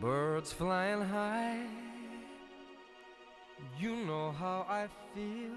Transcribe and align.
Birds 0.00 0.50
flying 0.50 1.02
high, 1.02 1.60
you 3.78 3.94
know 4.08 4.32
how 4.32 4.64
I 4.66 4.82
feel. 5.12 5.56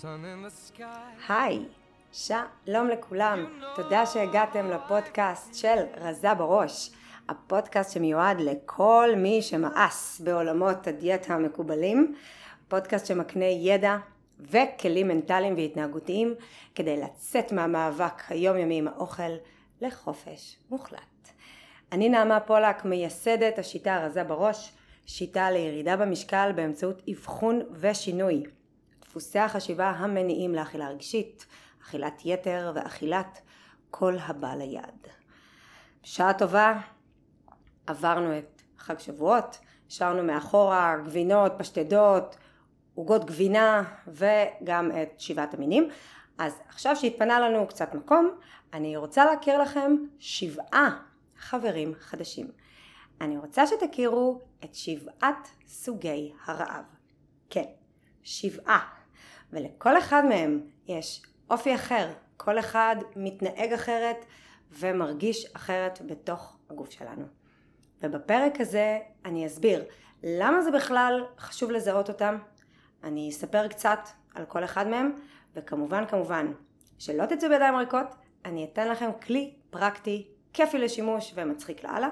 Sun 0.00 0.24
in 0.26 0.42
the 0.42 0.50
sky. 0.50 1.32
היי, 1.32 1.64
שלום 2.12 2.88
לכולם, 2.88 3.60
תודה 3.74 4.06
שהגעתם 4.06 4.70
לפודקאסט 4.70 5.54
של 5.54 5.76
רזה 5.96 6.34
בראש, 6.34 6.90
הפודקאסט 7.28 7.92
שמיועד 7.92 8.40
לכל 8.40 9.08
מי 9.16 9.42
שמאס 9.42 10.20
בעולמות 10.24 10.86
הדיאטה 10.86 11.34
המקובלים, 11.34 12.14
פודקאסט 12.68 13.06
שמקנה 13.06 13.44
ידע 13.44 13.96
וכלים 14.40 15.08
מנטליים 15.08 15.54
והתנהגותיים 15.54 16.34
כדי 16.74 17.00
לצאת 17.00 17.52
מהמאבק 17.52 18.22
היומיומי 18.28 18.78
עם 18.78 18.88
האוכל 18.88 19.32
לחופש 19.80 20.56
מוחלט. 20.70 21.28
אני 21.92 22.08
נעמה 22.08 22.40
פולק, 22.40 22.84
מייסדת 22.84 23.58
השיטה 23.58 23.94
הרזה 23.94 24.24
בראש, 24.24 24.72
שיטה 25.06 25.50
לירידה 25.50 25.96
במשקל 25.96 26.52
באמצעות 26.54 27.02
אבחון 27.10 27.60
ושינוי. 27.72 28.44
דפוסי 29.00 29.38
החשיבה 29.38 29.90
המניעים 29.90 30.54
לאכילה 30.54 30.88
רגשית, 30.88 31.46
אכילת 31.82 32.22
יתר 32.24 32.72
ואכילת 32.74 33.40
כל 33.90 34.16
הבא 34.20 34.54
ליד. 34.54 35.08
בשעה 36.02 36.34
טובה 36.34 36.80
עברנו 37.86 38.38
את 38.38 38.62
חג 38.78 38.98
שבועות, 38.98 39.58
השארנו 39.88 40.22
מאחורה 40.22 40.96
גבינות, 41.04 41.52
פשטדות, 41.58 42.36
עוגות 42.94 43.24
גבינה 43.24 43.82
וגם 44.06 44.90
את 45.02 45.20
שבעת 45.20 45.54
המינים. 45.54 45.88
אז 46.38 46.60
עכשיו 46.68 46.96
שהתפנה 46.96 47.40
לנו 47.40 47.66
קצת 47.66 47.94
מקום, 47.94 48.30
אני 48.72 48.96
רוצה 48.96 49.24
להכיר 49.24 49.58
לכם 49.58 49.96
שבעה 50.18 51.02
חברים 51.36 51.94
חדשים. 51.98 52.50
אני 53.20 53.38
רוצה 53.38 53.66
שתכירו 53.66 54.40
את 54.64 54.74
שבעת 54.74 55.48
סוגי 55.66 56.32
הרעב. 56.46 56.84
כן, 57.50 57.64
שבעה. 58.22 58.88
ולכל 59.52 59.98
אחד 59.98 60.24
מהם 60.24 60.60
יש 60.86 61.22
אופי 61.50 61.74
אחר, 61.74 62.12
כל 62.36 62.58
אחד 62.58 62.96
מתנהג 63.16 63.72
אחרת 63.72 64.24
ומרגיש 64.70 65.46
אחרת 65.56 65.98
בתוך 66.06 66.56
הגוף 66.70 66.90
שלנו. 66.90 67.26
ובפרק 68.02 68.60
הזה 68.60 68.98
אני 69.24 69.46
אסביר 69.46 69.84
למה 70.22 70.62
זה 70.62 70.70
בכלל 70.70 71.24
חשוב 71.38 71.70
לזהות 71.70 72.08
אותם, 72.08 72.38
אני 73.04 73.28
אספר 73.30 73.68
קצת 73.68 73.98
על 74.34 74.44
כל 74.44 74.64
אחד 74.64 74.88
מהם, 74.88 75.12
וכמובן 75.54 76.06
כמובן 76.06 76.52
שלא 76.98 77.26
תצאו 77.26 77.48
בידיים 77.48 77.76
ריקות, 77.76 78.06
אני 78.44 78.64
אתן 78.64 78.88
לכם 78.88 79.10
כלי 79.26 79.54
פרקטי, 79.70 80.26
כיפי 80.52 80.78
לשימוש 80.78 81.32
ומצחיק 81.34 81.84
לאללה. 81.84 82.08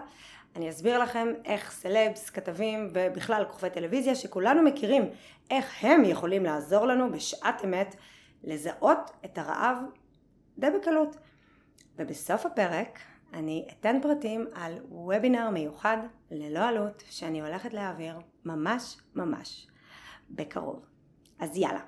אני 0.56 0.70
אסביר 0.70 0.98
לכם 0.98 1.28
איך 1.44 1.72
סלבס, 1.72 2.30
כתבים 2.30 2.90
ובכלל 2.92 3.44
כוכבי 3.44 3.70
טלוויזיה 3.70 4.14
שכולנו 4.14 4.62
מכירים, 4.62 5.02
איך 5.50 5.84
הם 5.84 6.04
יכולים 6.04 6.44
לעזור 6.44 6.86
לנו 6.86 7.12
בשעת 7.12 7.64
אמת 7.64 7.96
לזהות 8.44 9.10
את 9.24 9.38
הרעב 9.38 9.78
די 10.58 10.66
בקלות. 10.70 11.16
ובסוף 11.98 12.46
הפרק 12.46 12.98
אני 13.32 13.68
אתן 13.72 13.98
פרטים 14.02 14.46
על 14.54 14.78
וובינר 14.88 15.50
מיוחד 15.50 15.96
ללא 16.30 16.68
עלות 16.68 17.02
שאני 17.10 17.40
הולכת 17.40 17.74
להעביר 17.74 18.18
ממש 18.44 18.96
ממש 19.14 19.66
בקרוב. 20.30 20.86
אז 21.38 21.56
יאללה, 21.56 21.80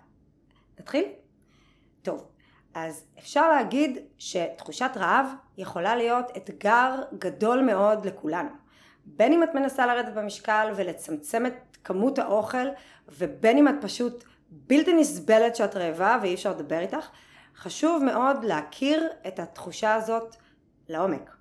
נתחיל? 0.81 1.05
טוב, 2.03 2.27
אז 2.75 3.05
אפשר 3.19 3.49
להגיד 3.51 3.99
שתחושת 4.19 4.91
רעב 4.97 5.27
יכולה 5.59 5.97
להיות 5.97 6.37
אתגר 6.37 6.95
גדול 7.19 7.61
מאוד 7.61 8.07
לכולנו. 8.07 8.51
בין 9.05 9.33
אם 9.33 9.43
את 9.43 9.55
מנסה 9.55 9.87
לרדת 9.87 10.15
במשקל 10.15 10.73
ולצמצם 10.77 11.47
את 11.47 11.77
כמות 11.85 12.19
האוכל, 12.19 12.69
ובין 13.09 13.59
אם 13.59 13.69
את 13.69 13.75
פשוט 13.81 14.25
בלתי 14.51 14.93
נסבלת 14.93 15.57
שאת 15.57 15.77
רעבה 15.77 16.19
ואי 16.23 16.35
אפשר 16.35 16.51
לדבר 16.51 16.79
איתך, 16.79 17.09
חשוב 17.57 18.05
מאוד 18.05 18.45
להכיר 18.45 19.09
את 19.29 19.39
התחושה 19.39 19.95
הזאת 19.95 20.37
לעומק. 20.89 21.37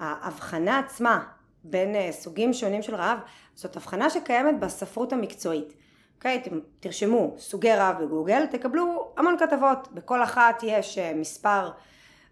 ההבחנה 0.00 0.78
עצמה 0.78 1.24
בין 1.64 1.94
אה, 1.94 2.12
סוגים 2.12 2.52
שונים 2.52 2.82
של 2.82 2.94
רעב 2.94 3.18
זאת 3.54 3.76
הבחנה 3.76 4.10
שקיימת 4.10 4.60
בספרות 4.60 5.12
המקצועית. 5.12 5.74
אוקיי? 6.16 6.42
Okay, 6.46 6.50
תרשמו 6.80 7.34
סוגי 7.38 7.72
רעב 7.72 8.02
בגוגל, 8.02 8.46
תקבלו 8.46 9.12
המון 9.16 9.36
כתבות, 9.38 9.88
בכל 9.92 10.22
אחת 10.22 10.62
יש 10.62 10.98
אה, 10.98 11.14
מספר 11.14 11.70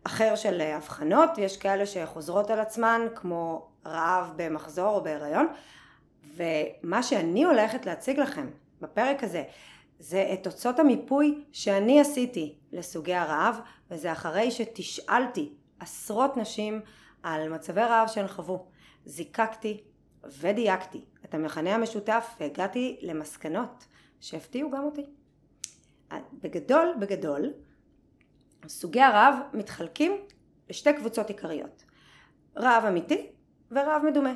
אחר 0.04 0.36
של 0.36 0.60
אה, 0.60 0.76
הבחנות, 0.76 1.30
יש 1.38 1.56
כאלה 1.56 1.86
שחוזרות 1.86 2.50
על 2.50 2.60
עצמן 2.60 3.00
כמו 3.14 3.68
רעב 3.86 4.32
במחזור 4.36 4.96
או 4.96 5.02
בהיריון, 5.02 5.46
ומה 6.36 7.02
שאני 7.02 7.44
הולכת 7.44 7.86
להציג 7.86 8.20
לכם 8.20 8.50
בפרק 8.80 9.24
הזה 9.24 9.42
זה 9.98 10.30
את 10.32 10.44
תוצאות 10.44 10.78
המיפוי 10.78 11.44
שאני 11.52 12.00
עשיתי 12.00 12.54
לסוגי 12.72 13.14
הרעב, 13.14 13.60
וזה 13.90 14.12
אחרי 14.12 14.50
שתשאלתי 14.50 15.52
עשרות 15.80 16.36
נשים 16.36 16.80
על 17.22 17.48
מצבי 17.48 17.80
רעב 17.80 18.08
שהן 18.08 18.28
חוו. 18.28 18.66
זיקקתי 19.04 19.80
ודייקתי 20.24 21.04
את 21.32 21.36
המכנה 21.36 21.74
המשותף 21.74 22.36
והגעתי 22.40 22.98
למסקנות 23.02 23.86
שהפתיעו 24.20 24.70
גם 24.70 24.84
אותי. 24.84 25.06
בגדול, 26.32 26.94
בגדול, 27.00 27.52
סוגי 28.66 29.00
הרעב 29.00 29.34
מתחלקים 29.52 30.12
לשתי 30.70 30.92
קבוצות 30.92 31.28
עיקריות. 31.28 31.84
רעב 32.56 32.84
אמיתי 32.84 33.30
ורעב 33.70 34.02
מדומה. 34.02 34.32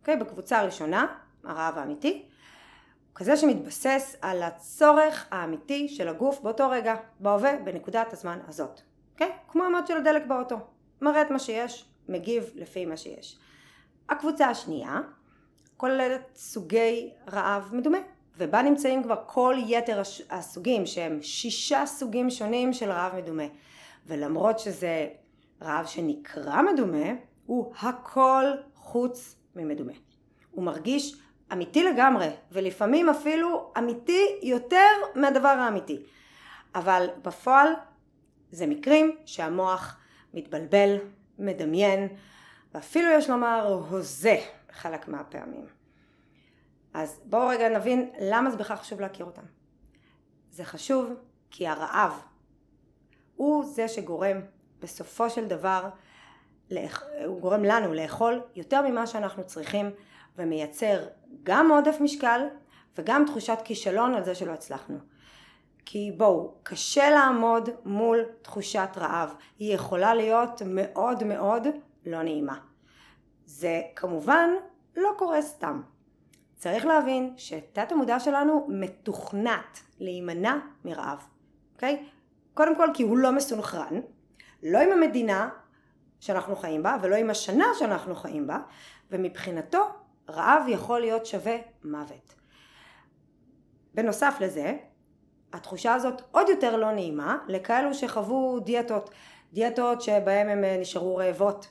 אוקיי? 0.00 0.16
בקבוצה 0.16 0.58
הראשונה, 0.58 1.06
הרעב 1.44 1.78
האמיתי, 1.78 2.12
הוא 2.12 3.14
כזה 3.14 3.36
שמתבסס 3.36 4.16
על 4.22 4.42
הצורך 4.42 5.26
האמיתי 5.30 5.88
של 5.88 6.08
הגוף 6.08 6.40
באותו 6.40 6.70
רגע, 6.70 6.94
בהווה, 7.20 7.56
בנקודת 7.64 8.12
הזמן 8.12 8.38
הזאת. 8.48 8.80
אוקיי? 9.12 9.32
כמו 9.48 9.64
המד 9.64 9.86
של 9.86 9.96
הדלק 9.96 10.26
באוטו. 10.26 10.56
מראה 11.00 11.22
את 11.22 11.30
מה 11.30 11.38
שיש, 11.38 11.88
מגיב 12.08 12.50
לפי 12.54 12.86
מה 12.86 12.96
שיש. 12.96 13.38
הקבוצה 14.08 14.46
השנייה 14.46 15.00
כוללת 15.80 16.20
סוגי 16.36 17.10
רעב 17.32 17.70
מדומה, 17.72 17.98
ובה 18.36 18.62
נמצאים 18.62 19.02
כבר 19.02 19.22
כל 19.26 19.56
יתר 19.66 20.02
הסוגים 20.30 20.86
שהם 20.86 21.18
שישה 21.22 21.86
סוגים 21.86 22.30
שונים 22.30 22.72
של 22.72 22.90
רעב 22.90 23.16
מדומה. 23.16 23.42
ולמרות 24.06 24.58
שזה 24.58 25.08
רעב 25.62 25.86
שנקרא 25.86 26.62
מדומה, 26.62 27.12
הוא 27.46 27.72
הכל 27.80 28.44
חוץ 28.74 29.36
ממדומה. 29.56 29.92
הוא 30.50 30.64
מרגיש 30.64 31.16
אמיתי 31.52 31.84
לגמרי, 31.84 32.28
ולפעמים 32.52 33.08
אפילו 33.08 33.72
אמיתי 33.78 34.38
יותר 34.42 34.90
מהדבר 35.14 35.48
האמיתי. 35.48 36.02
אבל 36.74 37.06
בפועל 37.22 37.68
זה 38.52 38.66
מקרים 38.66 39.16
שהמוח 39.24 39.96
מתבלבל, 40.34 40.96
מדמיין, 41.38 42.08
ואפילו 42.74 43.10
יש 43.10 43.30
לומר 43.30 43.84
הוזה 43.90 44.36
בחלק 44.70 45.08
מהפעמים. 45.08 45.66
אז 46.94 47.20
בואו 47.24 47.48
רגע 47.48 47.68
נבין 47.68 48.10
למה 48.20 48.50
זה 48.50 48.56
בכלל 48.56 48.76
חשוב 48.76 49.00
להכיר 49.00 49.26
אותם. 49.26 49.42
זה 50.50 50.64
חשוב 50.64 51.12
כי 51.50 51.68
הרעב 51.68 52.20
הוא 53.36 53.64
זה 53.64 53.88
שגורם 53.88 54.40
בסופו 54.80 55.30
של 55.30 55.46
דבר, 55.46 55.88
הוא 57.26 57.40
גורם 57.40 57.64
לנו 57.64 57.94
לאכול 57.94 58.40
יותר 58.56 58.82
ממה 58.82 59.06
שאנחנו 59.06 59.44
צריכים 59.44 59.90
ומייצר 60.36 61.06
גם 61.42 61.70
עודף 61.70 61.96
משקל 62.00 62.40
וגם 62.98 63.24
תחושת 63.26 63.58
כישלון 63.64 64.14
על 64.14 64.24
זה 64.24 64.34
שלא 64.34 64.52
הצלחנו. 64.52 64.98
כי 65.84 66.12
בואו, 66.16 66.54
קשה 66.62 67.10
לעמוד 67.10 67.68
מול 67.84 68.24
תחושת 68.42 68.88
רעב. 68.96 69.34
היא 69.58 69.74
יכולה 69.74 70.14
להיות 70.14 70.62
מאוד 70.66 71.24
מאוד 71.24 71.66
לא 72.06 72.22
נעימה. 72.22 72.58
זה 73.50 73.82
כמובן 73.96 74.50
לא 74.96 75.10
קורה 75.18 75.42
סתם. 75.42 75.82
צריך 76.56 76.86
להבין 76.86 77.34
שתת 77.36 77.92
המודע 77.92 78.20
שלנו 78.20 78.66
מתוכנת 78.68 79.80
להימנע 80.00 80.56
מרעב, 80.84 81.18
אוקיי? 81.74 82.04
קודם 82.54 82.76
כל 82.76 82.88
כי 82.94 83.02
הוא 83.02 83.18
לא 83.18 83.32
מסונכרן, 83.32 84.00
לא 84.62 84.78
עם 84.78 84.92
המדינה 84.92 85.48
שאנחנו 86.20 86.56
חיים 86.56 86.82
בה 86.82 86.96
ולא 87.02 87.16
עם 87.16 87.30
השנה 87.30 87.66
שאנחנו 87.78 88.14
חיים 88.14 88.46
בה, 88.46 88.58
ומבחינתו 89.10 89.88
רעב 90.28 90.62
יכול 90.68 91.00
להיות 91.00 91.26
שווה 91.26 91.56
מוות. 91.84 92.34
בנוסף 93.94 94.36
לזה, 94.40 94.76
התחושה 95.52 95.94
הזאת 95.94 96.22
עוד 96.30 96.48
יותר 96.48 96.76
לא 96.76 96.92
נעימה 96.92 97.38
לכאלו 97.48 97.94
שחוו 97.94 98.60
דיאטות, 98.60 99.10
דיאטות 99.52 100.02
שבהם 100.02 100.48
הם 100.48 100.80
נשארו 100.80 101.16
רעבות, 101.16 101.68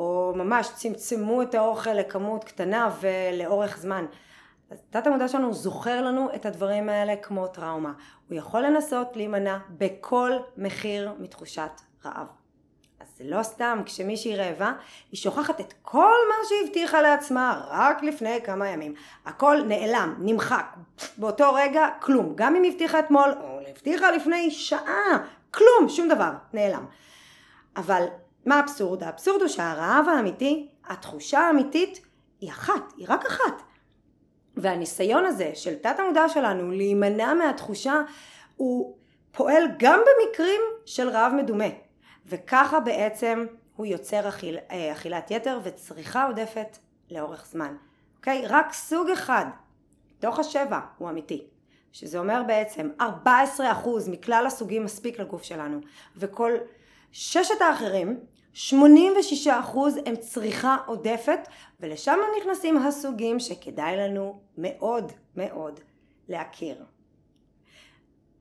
או 0.00 0.32
ממש 0.36 0.70
צמצמו 0.74 1.42
את 1.42 1.54
האוכל 1.54 1.92
לכמות 1.92 2.44
קטנה 2.44 2.90
ולאורך 3.00 3.78
זמן. 3.78 4.06
אז 4.70 4.78
תת 4.90 5.06
המודע 5.06 5.28
שלנו 5.28 5.54
זוכר 5.54 6.02
לנו 6.02 6.28
את 6.34 6.46
הדברים 6.46 6.88
האלה 6.88 7.16
כמו 7.16 7.46
טראומה. 7.46 7.92
הוא 8.28 8.38
יכול 8.38 8.62
לנסות 8.62 9.16
להימנע 9.16 9.58
בכל 9.70 10.32
מחיר 10.56 11.12
מתחושת 11.18 11.70
רעב. 12.04 12.26
אז 13.00 13.06
זה 13.18 13.24
לא 13.26 13.42
סתם, 13.42 13.82
כשמישהי 13.86 14.36
רעבה, 14.36 14.72
היא 15.12 15.18
שוכחת 15.18 15.60
את 15.60 15.74
כל 15.82 16.16
מה 16.28 16.34
שהבטיחה 16.48 17.02
לעצמה 17.02 17.66
רק 17.70 18.02
לפני 18.02 18.38
כמה 18.44 18.68
ימים. 18.68 18.94
הכל 19.26 19.58
נעלם, 19.68 20.14
נמחק, 20.18 20.76
באותו 21.18 21.54
רגע 21.54 21.88
כלום. 22.00 22.32
גם 22.34 22.56
אם 22.56 22.62
הבטיחה 22.64 22.98
אתמול, 22.98 23.34
או 23.42 23.60
הבטיחה 23.68 24.10
לפני 24.10 24.50
שעה, 24.50 25.18
כלום, 25.50 25.88
שום 25.88 26.08
דבר, 26.08 26.30
נעלם. 26.52 26.86
אבל 27.76 28.06
מה 28.46 28.56
האבסורד? 28.56 29.02
האבסורד 29.02 29.40
הוא 29.40 29.48
שהרעב 29.48 30.08
האמיתי, 30.08 30.68
התחושה 30.88 31.38
האמיתית, 31.38 32.00
היא 32.40 32.50
אחת, 32.50 32.92
היא 32.96 33.06
רק 33.08 33.26
אחת. 33.26 33.62
והניסיון 34.56 35.26
הזה 35.26 35.50
של 35.54 35.74
תת 35.74 35.98
המודע 35.98 36.28
שלנו 36.28 36.70
להימנע 36.70 37.34
מהתחושה, 37.34 38.02
הוא 38.56 38.96
פועל 39.32 39.64
גם 39.78 40.00
במקרים 40.00 40.60
של 40.86 41.08
רעב 41.08 41.32
מדומה. 41.32 41.68
וככה 42.26 42.80
בעצם 42.80 43.46
הוא 43.76 43.86
יוצר 43.86 44.28
אכיל, 44.28 44.58
אה, 44.70 44.92
אכילת 44.92 45.30
יתר 45.30 45.58
וצריכה 45.62 46.24
עודפת 46.24 46.78
לאורך 47.10 47.46
זמן. 47.46 47.76
אוקיי? 48.16 48.46
רק 48.46 48.72
סוג 48.72 49.10
אחד 49.10 49.44
מתוך 50.16 50.38
השבע 50.38 50.80
הוא 50.98 51.10
אמיתי. 51.10 51.44
שזה 51.92 52.18
אומר 52.18 52.42
בעצם 52.46 52.90
14% 53.00 53.02
מכלל 54.10 54.44
הסוגים 54.46 54.84
מספיק 54.84 55.20
לגוף 55.20 55.42
שלנו. 55.42 55.80
וכל 56.16 56.52
ששת 57.12 57.60
האחרים, 57.60 58.20
86% 58.54 58.58
הם 60.06 60.16
צריכה 60.16 60.76
עודפת, 60.86 61.40
ולשם 61.80 62.18
נכנסים 62.40 62.76
הסוגים 62.76 63.40
שכדאי 63.40 63.96
לנו 63.96 64.40
מאוד 64.58 65.12
מאוד 65.36 65.80
להכיר. 66.28 66.84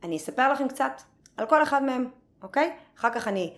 אני 0.03 0.17
אספר 0.17 0.53
לכם 0.53 0.67
קצת 0.67 1.01
על 1.37 1.45
כל 1.45 1.63
אחד 1.63 1.83
מהם, 1.83 2.09
אוקיי? 2.41 2.75
אחר 2.97 3.09
כך 3.09 3.27
אני 3.27 3.53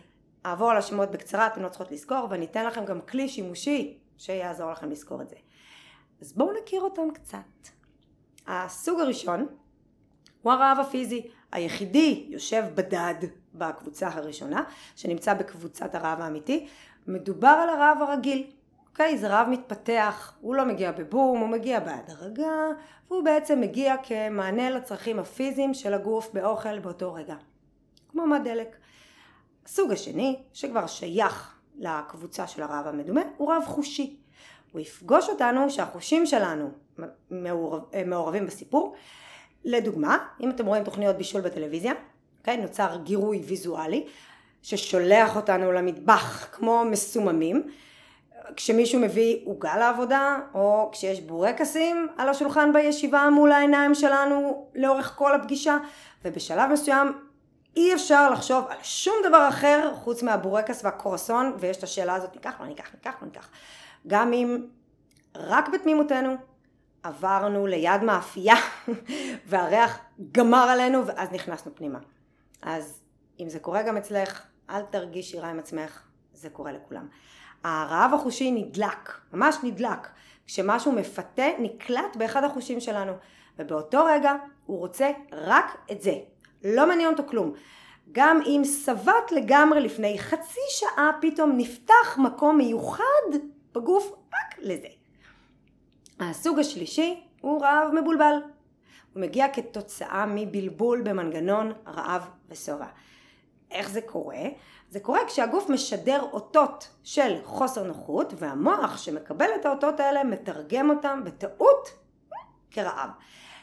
אעבור 0.46 0.72
על 0.72 0.78
השמות 0.78 1.12
בקצרה, 1.12 1.48
אתם 1.48 1.64
לא 1.64 1.70
צריכות 1.70 1.92
לזכור, 1.92 2.28
ואני 2.30 2.46
אתן 2.46 2.66
לכם 2.66 2.86
גם 2.86 3.02
כלי 3.02 3.30
שימושי 3.30 3.98
שיעזור 4.18 4.72
לכם 4.72 4.90
לזכור 4.90 5.22
את 5.22 5.30
זה. 5.30 5.36
אז 6.22 6.34
בואו 6.34 6.52
נכיר 6.64 6.82
אותם 6.82 7.12
קצת. 7.14 7.38
הסוג 8.48 9.00
הראשון 9.00 9.48
הוא 10.42 10.54
הרעב 10.54 10.80
הפיזי. 10.80 11.28
היחידי 11.52 12.26
יושב 12.30 12.64
בדד 12.76 13.16
בקבוצה 13.54 14.10
הראשונה, 14.14 14.64
שנמצא 14.96 15.34
בקבוצת 15.34 15.96
הרעב 15.96 16.22
האמיתי. 16.22 16.68
מדובר 17.08 17.48
על 17.64 17.70
הרעב 17.70 18.02
הרגיל. 18.02 18.52
אוקיי? 18.92 19.18
זה 19.18 19.28
רעב 19.28 19.50
מתפתח, 19.50 20.34
הוא 20.42 20.56
לא 20.56 20.66
מגיע 20.66 20.92
בבום, 20.92 21.40
הוא 21.40 21.50
מגיע 21.50 21.80
בהדרגה, 21.80 22.68
והוא 23.08 23.24
בעצם 23.24 23.62
מגיע 23.62 23.96
כמענה 24.04 24.70
לצרכים 24.70 25.20
הפיזיים 25.20 25.74
של 25.74 25.94
הגוף 25.94 26.30
באוכל 26.34 26.80
באותו 26.80 27.14
רגע. 27.14 27.36
כמו 28.12 28.28
מד 28.28 28.42
דלק. 28.44 28.76
הסוג 29.66 29.92
השני, 29.92 30.40
שכבר 30.54 30.88
שייך 30.88 31.60
לקבוצה 31.80 32.48
של 32.48 32.64
הרעב 32.64 32.88
המדומה, 32.88 33.22
הוא 33.38 33.52
רעב 33.52 33.64
חושי. 33.66 34.18
הוא 34.72 34.82
יפגוש 34.82 35.30
אותנו 35.30 35.70
שהחושים 35.70 36.26
שלנו 36.26 36.72
מעורב, 37.32 37.82
מעורבים 38.06 38.46
בסיפור. 38.46 38.96
לדוגמה, 39.66 40.18
אם 40.42 40.50
אתם 40.50 40.66
רואים 40.66 40.84
תוכניות 40.84 41.16
בישול 41.16 41.42
בטלוויזיה, 41.42 41.94
okay, 42.48 42.52
נוצר 42.62 42.98
גירוי 43.04 43.42
ויזואלי 43.48 44.06
ששולח 44.62 45.36
אותנו 45.36 45.72
למטבח 45.72 46.48
כמו 46.52 46.84
מסוממים. 46.86 47.64
כשמישהו 48.56 49.00
מביא 49.00 49.38
עוגה 49.46 49.78
לעבודה, 49.78 50.40
או 50.54 50.90
כשיש 50.92 51.22
בורקסים 51.22 52.08
על 52.18 52.30
השולחן 52.30 52.74
בישיבה 52.74 53.30
מול 53.30 53.52
העיניים 53.52 53.96
שלנו 53.96 54.68
לאורך 54.76 55.14
כל 55.16 55.36
הפגישה, 55.36 55.78
ובשלב 56.26 56.72
מסוים 56.72 57.14
אי 57.76 57.94
אפשר 57.94 58.30
לחשוב 58.30 58.66
על 58.70 58.78
שום 58.84 59.14
דבר 59.30 59.48
אחר 59.50 59.92
חוץ 59.96 60.24
מהבורקס 60.24 60.86
והקורסון, 60.86 61.54
ויש 61.60 61.78
את 61.78 61.84
השאלה 61.84 62.16
הזאת, 62.16 62.36
ניקח, 62.36 62.54
לא 62.60 62.66
ניקח, 62.66 62.94
ניקח, 62.94 63.16
לא 63.22 63.28
ניקח. 63.28 63.50
גם 64.08 64.34
אם 64.34 64.66
רק 65.36 65.70
בתמימותנו 65.70 66.36
עברנו 67.04 67.68
ליד 67.68 68.04
מאפייה 68.04 68.56
והריח 69.50 70.00
גמר 70.32 70.68
עלינו 70.70 71.08
ואז 71.08 71.32
נכנסנו 71.32 71.76
פנימה. 71.76 72.00
אז 72.62 73.02
אם 73.40 73.50
זה 73.50 73.60
קורה 73.60 73.84
גם 73.84 73.98
אצלך, 73.98 74.46
אל 74.70 74.82
תרגישי 74.82 75.40
רע 75.40 75.48
עם 75.48 75.60
עצמך, 75.60 76.02
זה 76.34 76.50
קורה 76.50 76.72
לכולם. 76.72 77.08
הרעב 77.64 78.14
החושי 78.14 78.52
נדלק, 78.52 79.12
ממש 79.34 79.56
נדלק. 79.64 80.08
כשמשהו 80.46 80.92
מפתה, 80.92 81.46
נקלט 81.60 82.16
באחד 82.16 82.44
החושים 82.44 82.80
שלנו. 82.80 83.14
ובאותו 83.60 84.06
רגע 84.06 84.34
הוא 84.66 84.80
רוצה 84.80 85.12
רק 85.32 85.78
את 85.92 86.02
זה. 86.02 86.14
לא 86.64 86.88
מעניין 86.88 87.10
אותו 87.10 87.24
כלום. 87.28 87.54
גם 88.12 88.40
אם 88.46 88.62
שבעת 88.86 89.32
לגמרי 89.32 89.82
לפני 89.82 90.20
חצי 90.20 90.60
שעה 90.70 91.12
פתאום 91.22 91.54
נפתח 91.58 92.18
מקום 92.18 92.58
מיוחד 92.58 93.04
בגוף 93.74 94.12
רק 94.12 94.60
לזה. 94.60 95.01
הסוג 96.22 96.60
השלישי 96.60 97.24
הוא 97.42 97.62
רעב 97.62 97.92
מבולבל. 98.02 98.36
הוא 99.14 99.22
מגיע 99.22 99.48
כתוצאה 99.54 100.26
מבלבול 100.26 101.02
במנגנון 101.02 101.72
רעב 101.88 102.30
ושובע. 102.50 102.86
איך 103.72 103.90
זה 103.90 104.02
קורה? 104.02 104.44
זה 104.90 105.00
קורה 105.00 105.20
כשהגוף 105.28 105.70
משדר 105.70 106.22
אותות 106.32 106.90
של 107.04 107.38
חוסר 107.44 107.84
נוחות 107.84 108.34
והמוח 108.38 108.98
שמקבל 108.98 109.48
את 109.62 109.66
האותות 109.66 110.00
האלה 110.00 110.24
מתרגם 110.24 110.90
אותם 110.90 111.22
בטעות 111.26 111.90
כרעב. 112.72 113.10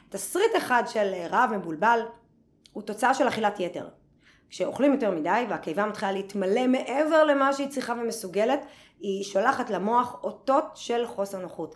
תסריט 0.08 0.56
אחד 0.56 0.82
של 0.86 1.14
רעב 1.30 1.52
מבולבל 1.52 2.00
הוא 2.72 2.82
תוצאה 2.82 3.14
של 3.14 3.28
אכילת 3.28 3.60
יתר. 3.60 3.88
כשאוכלים 4.50 4.92
יותר 4.92 5.10
מדי 5.10 5.44
והקיבה 5.48 5.86
מתחילה 5.86 6.12
להתמלא 6.12 6.66
מעבר 6.66 7.24
למה 7.24 7.52
שהיא 7.52 7.68
צריכה 7.68 7.92
ומסוגלת, 7.92 8.66
היא 9.00 9.24
שולחת 9.24 9.70
למוח 9.70 10.16
אותות 10.22 10.64
של 10.74 11.06
חוסר 11.06 11.38
נוחות. 11.38 11.74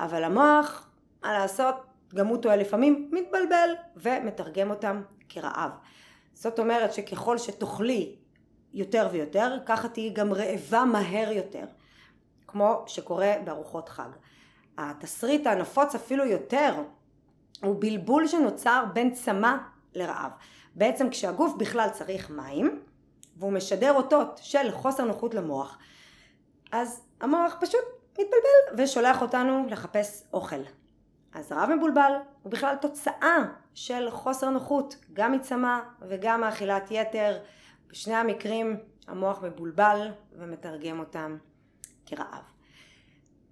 אבל 0.00 0.24
המוח, 0.24 0.88
מה 1.22 1.32
לעשות, 1.32 1.74
גם 2.14 2.26
הוא 2.26 2.36
טועה 2.36 2.56
לפעמים, 2.56 3.10
מתבלבל 3.12 3.70
ומתרגם 3.96 4.70
אותם 4.70 5.02
כרעב. 5.28 5.70
זאת 6.34 6.58
אומרת 6.58 6.92
שככל 6.92 7.38
שתאכלי 7.38 8.16
יותר 8.72 9.08
ויותר, 9.12 9.56
ככה 9.66 9.88
תהיי 9.88 10.10
גם 10.10 10.32
רעבה 10.32 10.84
מהר 10.84 11.32
יותר, 11.32 11.64
כמו 12.46 12.84
שקורה 12.86 13.34
בארוחות 13.44 13.88
חג. 13.88 14.08
התסריט 14.78 15.46
הנפוץ 15.46 15.94
אפילו 15.94 16.24
יותר 16.24 16.74
הוא 17.62 17.76
בלבול 17.78 18.26
שנוצר 18.26 18.84
בין 18.92 19.14
צמא 19.14 19.56
לרעב. 19.94 20.30
בעצם 20.74 21.10
כשהגוף 21.10 21.54
בכלל 21.58 21.88
צריך 21.92 22.30
מים, 22.30 22.80
והוא 23.36 23.52
משדר 23.52 23.92
אותות 23.92 24.40
של 24.42 24.70
חוסר 24.70 25.04
נוחות 25.04 25.34
למוח, 25.34 25.78
אז 26.72 27.02
המוח 27.20 27.56
פשוט 27.60 27.84
מתבלבל 28.18 28.82
ושולח 28.82 29.22
אותנו 29.22 29.66
לחפש 29.70 30.24
אוכל. 30.32 30.62
אז 31.32 31.52
רעב 31.52 31.70
מבולבל 31.70 32.12
הוא 32.42 32.52
בכלל 32.52 32.76
תוצאה 32.80 33.38
של 33.74 34.10
חוסר 34.10 34.50
נוחות, 34.50 34.96
גם 35.12 35.32
מצמא 35.32 35.78
וגם 36.08 36.40
מאכילת 36.40 36.88
יתר. 36.90 37.38
בשני 37.94 38.14
המקרים 38.14 38.76
המוח 39.06 39.42
מבולבל 39.42 40.08
ומתרגם 40.32 41.00
אותם 41.00 41.36
כרעב. 42.06 42.42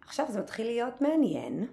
עכשיו 0.01 0.27
זה 0.29 0.41
מתחיל 0.41 0.67
להיות 0.67 1.01
מעניין. 1.01 1.67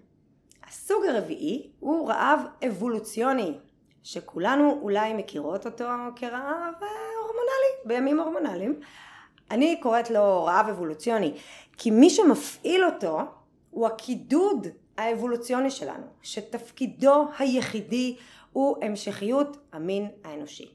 הסוג 0.67 1.05
הרביעי 1.05 1.71
הוא 1.79 2.09
רעב 2.09 2.39
אבולוציוני, 2.67 3.57
שכולנו 4.03 4.79
אולי 4.81 5.13
מכירות 5.13 5.65
אותו 5.65 5.85
כרעב 6.15 6.73
הורמונלי, 7.21 7.71
בימים 7.85 8.19
הורמונליים. 8.19 8.79
אני 9.51 9.79
קוראת 9.81 10.09
לו 10.09 10.43
רעב 10.43 10.69
אבולוציוני, 10.69 11.33
כי 11.81 11.91
מי 11.91 12.09
שמפעיל 12.09 12.85
אותו 12.85 13.19
הוא 13.69 13.87
הקידוד 13.87 14.67
האבולוציוני 14.97 15.71
שלנו, 15.71 16.05
שתפקידו 16.21 17.27
היחידי 17.39 18.15
הוא 18.53 18.77
המשכיות 18.81 19.57
המין 19.73 20.07
האנושי. 20.23 20.71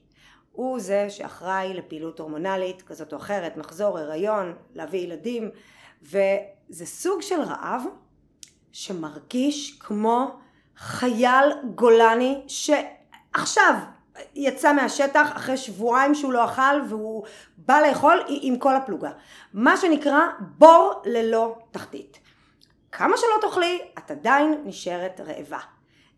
הוא 0.51 0.79
זה 0.79 1.09
שאחראי 1.09 1.73
לפעילות 1.73 2.19
הורמונלית 2.19 2.81
כזאת 2.81 3.13
או 3.13 3.17
אחרת, 3.17 3.57
מחזור, 3.57 3.97
הריון, 3.97 4.53
להביא 4.75 4.99
ילדים, 4.99 5.49
וזה 6.01 6.85
סוג 6.85 7.21
של 7.21 7.41
רעב 7.41 7.83
שמרגיש 8.71 9.77
כמו 9.79 10.27
חייל 10.77 11.51
גולני 11.75 12.41
שעכשיו 12.47 13.75
יצא 14.35 14.73
מהשטח 14.73 15.29
אחרי 15.35 15.57
שבועיים 15.57 16.15
שהוא 16.15 16.33
לא 16.33 16.45
אכל 16.45 16.81
והוא 16.89 17.25
בא 17.57 17.79
לאכול 17.79 18.23
עם 18.27 18.57
כל 18.57 18.75
הפלוגה. 18.75 19.11
מה 19.53 19.77
שנקרא 19.77 20.19
בור 20.39 21.01
ללא 21.05 21.57
תחתית. 21.71 22.19
כמה 22.91 23.17
שלא 23.17 23.49
תאכלי, 23.49 23.81
את 23.97 24.11
עדיין 24.11 24.61
נשארת 24.65 25.19
רעבה. 25.19 25.59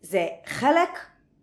זה 0.02 0.26
חלק 0.46 0.98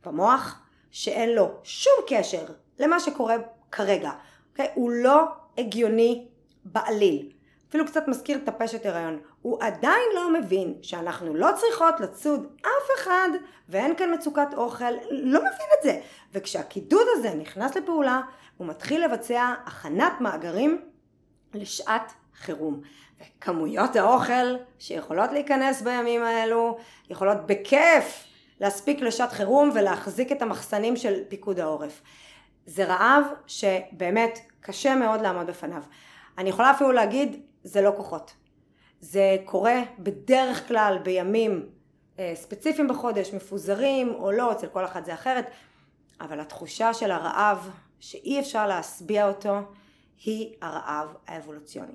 במוח 0.06 0.60
שאין 0.92 1.30
לו 1.30 1.52
שום 1.64 1.94
קשר 2.08 2.46
למה 2.80 3.00
שקורה 3.00 3.36
כרגע. 3.72 4.12
Okay? 4.12 4.36
אוקיי? 4.52 4.72
הוא 4.74 4.92
לא 4.92 5.24
הגיוני 5.58 6.28
בעליל. 6.66 7.32
אפילו 7.70 7.86
קצת 7.86 8.08
מזכיר 8.08 8.40
טפשת 8.46 8.86
הריון. 8.86 9.20
הוא 9.46 9.58
עדיין 9.62 10.10
לא 10.16 10.34
מבין 10.34 10.74
שאנחנו 10.82 11.36
לא 11.36 11.50
צריכות 11.56 12.00
לצוד 12.00 12.48
אף 12.62 13.00
אחד 13.00 13.30
ואין 13.70 13.96
כאן 13.96 14.14
מצוקת 14.14 14.48
אוכל, 14.58 14.92
לא 15.12 15.40
מבין 15.40 15.68
את 15.78 15.84
זה. 15.84 16.00
וכשהקידוד 16.34 17.08
הזה 17.12 17.34
נכנס 17.34 17.76
לפעולה, 17.76 18.22
הוא 18.58 18.68
מתחיל 18.68 19.06
לבצע 19.06 19.54
הכנת 19.66 20.14
מאגרים 20.22 20.82
לשעת 21.54 22.14
חירום. 22.36 22.82
וכמויות 23.20 23.96
האוכל 23.96 24.56
שיכולות 24.80 25.32
להיכנס 25.32 25.82
בימים 25.82 26.24
האלו 26.24 26.78
יכולות 27.10 27.38
בכיף 27.46 28.24
להספיק 28.60 29.02
לשעת 29.02 29.32
חירום 29.32 29.72
ולהחזיק 29.76 30.32
את 30.32 30.42
המחסנים 30.42 30.96
של 30.96 31.24
פיקוד 31.28 31.60
העורף. 31.60 32.02
זה 32.66 32.86
רעב 32.86 33.24
שבאמת 33.48 34.40
קשה 34.62 34.96
מאוד 34.96 35.22
לעמוד 35.22 35.48
בפניו. 35.48 35.84
אני 36.38 36.50
יכולה 36.50 36.72
אפילו 36.72 36.92
להגיד, 36.92 37.42
זה 37.64 37.82
לא 37.82 37.92
כוחות. 37.98 38.45
זה 39.00 39.38
קורה 39.46 39.82
בדרך 40.00 40.68
כלל 40.68 40.98
בימים 41.04 41.70
אה, 42.20 42.32
ספציפיים 42.36 42.88
בחודש, 42.88 43.34
מפוזרים 43.34 44.14
או 44.16 44.32
לא, 44.32 44.52
אצל 44.52 44.68
כל 44.68 44.86
אחד 44.86 45.06
זה 45.06 45.14
אחרת, 45.14 45.46
אבל 46.22 46.40
התחושה 46.40 46.94
של 46.94 47.12
הרעב 47.12 47.70
שאי 48.00 48.40
אפשר 48.40 48.68
להשביע 48.68 49.28
אותו 49.28 49.58
היא 50.26 50.56
הרעב 50.62 51.16
האבולוציוני. 51.28 51.94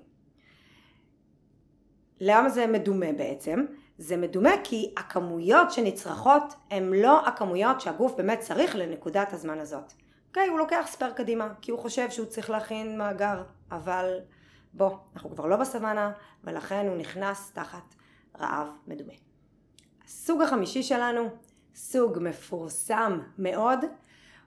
למה 2.21 2.49
זה 2.49 2.67
מדומה 2.67 3.13
בעצם? 3.13 3.65
זה 3.99 4.17
מדומה 4.17 4.51
כי 4.65 4.95
הכמויות 4.97 5.71
שנצרכות 5.71 6.55
הן 6.71 6.93
לא 6.93 7.27
הכמויות 7.27 7.81
שהגוף 7.81 8.15
באמת 8.17 8.41
צריך 8.41 8.77
לנקודת 8.77 9.33
הזמן 9.33 9.59
הזאת. 9.59 9.93
אוקיי, 10.29 10.49
הוא 10.49 10.59
לוקח 10.59 10.87
ספייר 10.87 11.13
קדימה, 11.13 11.49
כי 11.61 11.71
הוא 11.71 11.81
חושב 11.81 12.11
שהוא 12.11 12.27
צריך 12.27 12.51
להכין 12.51 12.99
מאגר, 12.99 13.43
אבל 13.71 14.19
בוא, 14.73 14.97
אנחנו 15.15 15.31
כבר 15.31 15.47
לא 15.47 15.57
בסוואנה, 15.57 16.13
ולכן 16.45 16.87
הוא 16.87 16.97
נכנס 16.97 17.53
תחת 17.53 17.95
רעב 18.39 18.69
מדומה. 18.87 19.13
הסוג 20.05 20.43
החמישי 20.43 20.83
שלנו, 20.83 21.29
סוג 21.75 22.19
מפורסם 22.21 23.21
מאוד, 23.39 23.79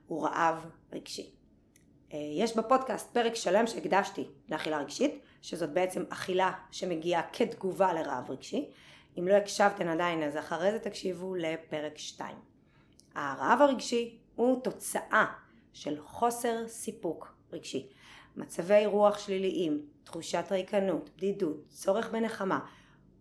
הוא 0.08 0.28
רעב 0.28 0.66
רגשי. 0.94 1.32
אה, 2.14 2.18
יש 2.38 2.58
בפודקאסט 2.58 3.14
פרק 3.14 3.36
שלם 3.36 3.68
שהקדשתי 3.68 4.28
לאכילה 4.50 4.78
רגשית, 4.78 5.22
שזאת 5.42 5.70
בעצם 5.70 6.04
אכילה 6.10 6.52
שמגיעה 6.72 7.22
כתגובה 7.34 7.94
לרעב 7.94 8.32
רגשי. 8.32 8.70
אם 9.20 9.28
לא 9.28 9.34
הקשבתן 9.34 9.88
עדיין 9.88 10.24
אז 10.24 10.38
אחרי 10.38 10.72
זה 10.72 10.80
תקשיבו 10.80 11.36
לפרק 11.36 11.98
2. 11.98 12.36
הרעב 13.16 13.62
הרגשי 13.62 14.18
הוא 14.36 14.62
תוצאה 14.64 15.26
של 15.74 16.02
חוסר 16.02 16.68
סיפוק 16.68 17.36
רגשי. 17.54 17.90
מצבי 18.38 18.86
רוח 18.86 19.18
שליליים, 19.18 19.82
תחושת 20.04 20.46
ריקנות, 20.52 21.10
בדידות, 21.18 21.64
צורך 21.70 22.10
בנחמה, 22.10 22.60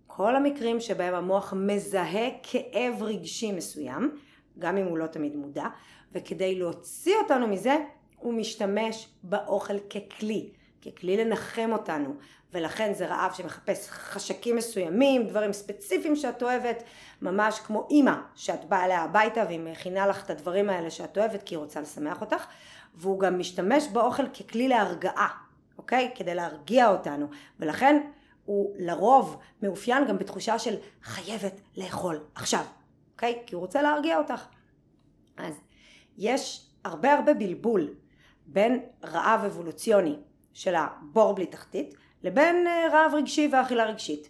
כל 0.07 0.37
המקרים 0.37 0.81
שבהם 0.81 1.15
המוח 1.15 1.53
מזהה 1.57 2.29
כאב 2.43 3.03
רגשי 3.03 3.53
מסוים, 3.53 4.17
גם 4.59 4.77
אם 4.77 4.87
הוא 4.87 4.99
לא 4.99 5.07
תמיד 5.07 5.37
מודע, 5.37 5.67
וכדי 6.13 6.59
להוציא 6.59 7.17
אותנו 7.23 7.49
מזה, 7.49 7.77
הוא 8.17 8.35
משתמש 8.35 9.09
באוכל 9.23 9.79
ככלי, 9.79 10.51
ככלי 10.83 11.17
לנחם 11.17 11.71
אותנו, 11.73 12.15
ולכן 12.53 12.95
זה 12.95 13.07
רעב 13.07 13.33
שמחפש 13.33 13.89
חשקים 13.89 14.57
מסוימים, 14.57 15.27
דברים 15.27 15.53
ספציפיים 15.53 16.17
שאת 16.17 16.43
אוהבת, 16.43 16.83
ממש 17.23 17.59
כמו 17.59 17.87
אימא 17.91 18.15
שאת 18.35 18.65
באה 18.65 18.85
אליה 18.85 19.03
הביתה 19.03 19.45
והיא 19.47 19.61
מכינה 19.61 20.07
לך 20.07 20.25
את 20.25 20.31
הדברים 20.31 20.71
האלה 20.71 20.91
שאת 20.91 21.19
אוהבת 21.19 21.43
כי 21.43 21.55
היא 21.55 21.59
רוצה 21.59 21.81
לשמח 21.81 22.21
אותך, 22.21 22.47
והוא 22.95 23.21
גם 23.21 23.39
משתמש 23.39 23.89
באוכל 23.93 24.29
ככלי 24.29 24.69
להרגעה, 24.69 25.29
אוקיי? 25.79 26.11
כדי 26.15 26.35
להרגיע 26.35 26.91
אותנו, 26.91 27.27
ולכן 27.61 28.03
הוא 28.45 28.75
לרוב 28.79 29.39
מאופיין 29.63 30.07
גם 30.07 30.19
בתחושה 30.19 30.59
של 30.59 30.75
חייבת 31.03 31.61
לאכול 31.77 32.21
עכשיו, 32.35 32.65
אוקיי? 33.13 33.43
כי 33.47 33.55
הוא 33.55 33.61
רוצה 33.61 33.83
להרגיע 33.83 34.19
אותך. 34.19 34.47
אז 35.37 35.61
יש 36.19 36.67
הרבה 36.85 37.13
הרבה 37.13 37.35
בלבול 37.35 37.95
בין 38.47 38.83
רעב 39.05 39.45
אבולוציוני 39.45 40.17
של 40.53 40.75
הבור 40.75 41.35
בלי 41.35 41.47
תחתית 41.47 41.95
לבין 42.23 42.67
אה, 42.67 42.89
רעב 42.93 43.15
רגשי 43.15 43.49
ואכילה 43.53 43.85
רגשית. 43.85 44.29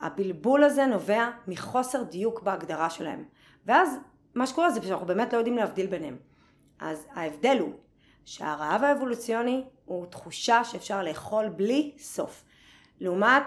הבלבול 0.00 0.64
הזה 0.64 0.86
נובע 0.86 1.30
מחוסר 1.48 2.02
דיוק 2.02 2.42
בהגדרה 2.42 2.90
שלהם. 2.90 3.24
ואז 3.66 3.98
מה 4.34 4.46
שקורה 4.46 4.70
זה 4.70 4.82
שאנחנו 4.82 5.06
באמת 5.06 5.32
לא 5.32 5.38
יודעים 5.38 5.56
להבדיל 5.56 5.86
ביניהם. 5.86 6.16
אז 6.78 7.06
ההבדל 7.12 7.58
הוא 7.60 7.72
שהרעב 8.26 8.82
האבולוציוני 8.84 9.64
הוא 9.84 10.06
תחושה 10.06 10.64
שאפשר 10.64 11.02
לאכול 11.02 11.48
בלי 11.48 11.94
סוף. 11.98 12.44
לעומת 13.00 13.42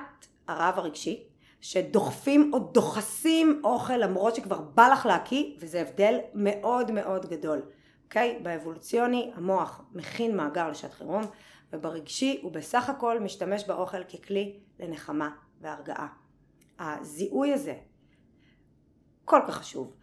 הרעב 0.48 0.80
הרגשי, 0.80 1.24
שדוחפים 1.62 2.52
או 2.54 2.60
דוחסים 2.60 3.62
אוכל 3.64 3.98
למרות 3.98 4.36
שכבר 4.36 4.62
בא 4.62 4.88
לך 4.88 5.06
להקיא, 5.06 5.56
וזה 5.60 5.82
הבדל 5.82 6.20
מאוד 6.34 6.92
מאוד 6.92 7.26
גדול. 7.26 7.62
אוקיי? 8.06 8.36
Okay? 8.40 8.44
באבולוציוני 8.44 9.32
המוח 9.36 9.82
מכין 9.92 10.38
מאגר 10.38 10.70
לשעת 10.70 10.94
חירום, 10.94 11.24
וברגשי 11.74 12.40
הוא 12.42 12.52
בסך 12.52 12.90
הכל 12.90 13.20
משתמש 13.20 13.64
באוכל 13.68 14.04
ככלי 14.04 14.60
לנחמה 14.80 15.30
והרגעה. 15.62 16.08
הזיהוי 16.80 17.54
הזה 17.54 17.74
כל 19.26 19.40
כך 19.48 19.56
חשוב, 19.56 19.94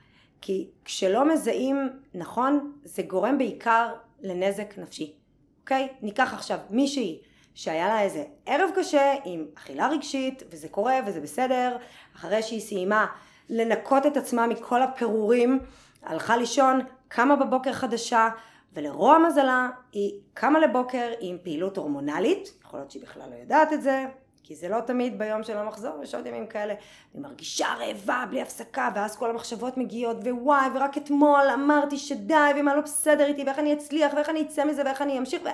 כי 0.41 0.71
כשלא 0.85 1.33
מזהים 1.33 1.77
נכון 2.15 2.73
זה 2.85 3.03
גורם 3.03 3.39
בעיקר 3.39 3.95
לנזק 4.21 4.79
נפשי. 4.79 5.15
אוקיי? 5.61 5.89
ניקח 6.03 6.35
עכשיו 6.35 6.59
מישהי 6.71 7.21
שהיה 7.55 7.89
לה 7.89 8.03
איזה 8.03 8.25
ערב 8.47 8.71
קשה 8.77 9.15
עם 9.25 9.47
אכילה 9.57 9.89
רגשית 9.89 10.43
וזה 10.51 10.69
קורה 10.69 11.01
וזה 11.07 11.21
בסדר, 11.21 11.77
אחרי 12.17 12.43
שהיא 12.43 12.61
סיימה 12.61 13.07
לנקות 13.49 14.07
את 14.07 14.17
עצמה 14.17 14.47
מכל 14.47 14.83
הפירורים, 14.83 15.59
הלכה 16.03 16.37
לישון, 16.37 16.81
קמה 17.09 17.37
בבוקר 17.37 17.73
חדשה, 17.73 18.29
ולרוע 18.73 19.19
מזלה 19.19 19.69
היא 19.93 20.21
קמה 20.35 20.59
לבוקר 20.59 21.13
עם 21.21 21.37
פעילות 21.43 21.77
הורמונלית, 21.77 22.53
יכול 22.65 22.81
להיות 22.81 22.91
שהיא 22.91 23.03
בכלל 23.03 23.31
לא 23.31 23.35
יודעת 23.35 23.73
את 23.73 23.83
זה, 23.83 24.05
כי 24.47 24.57
זה 24.57 24.69
לא 24.69 24.81
תמיד 24.81 25.19
ביום 25.19 25.43
של 25.43 25.57
המחזור, 25.57 26.03
יש 26.03 26.15
עוד 26.15 26.27
ימים 26.27 26.47
כאלה, 26.47 26.75
היא 27.15 27.23
מרגישה 27.23 27.67
רעבה 27.79 28.25
בלי 28.31 28.43
הפסקה, 28.43 28.91
ואז 28.95 29.17
כל 29.17 29.31
המחשבות 29.31 29.77
מגיעות, 29.77 30.17
ווואי, 30.17 30.67
ורק 30.75 30.99
אתמול 30.99 31.49
אמרתי 31.55 31.99
שדי, 31.99 32.35
ומה 32.61 32.75
לא 32.75 32.81
בסדר 32.81 33.27
איתי, 33.27 33.45
ואיך 33.45 33.59
אני 33.59 33.73
אצליח, 33.73 34.15
ואיך 34.15 34.29
אני 34.29 34.43
אצא 34.43 34.65
מזה, 34.65 34.83
ואיך 34.85 35.03
אני 35.03 35.19
אמשיך, 35.19 35.43
ו... 35.43 35.49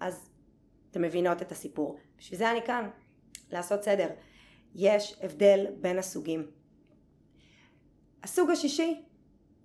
אז 0.00 0.30
אתם 0.90 1.02
מבינות 1.02 1.42
את 1.42 1.52
הסיפור. 1.52 1.98
בשביל 2.18 2.38
זה 2.38 2.50
אני 2.50 2.62
כאן, 2.62 2.90
לעשות 3.50 3.82
סדר. 3.82 4.08
יש 4.74 5.20
הבדל 5.22 5.66
בין 5.80 5.98
הסוגים. 5.98 6.46
הסוג 8.22 8.50
השישי 8.50 9.04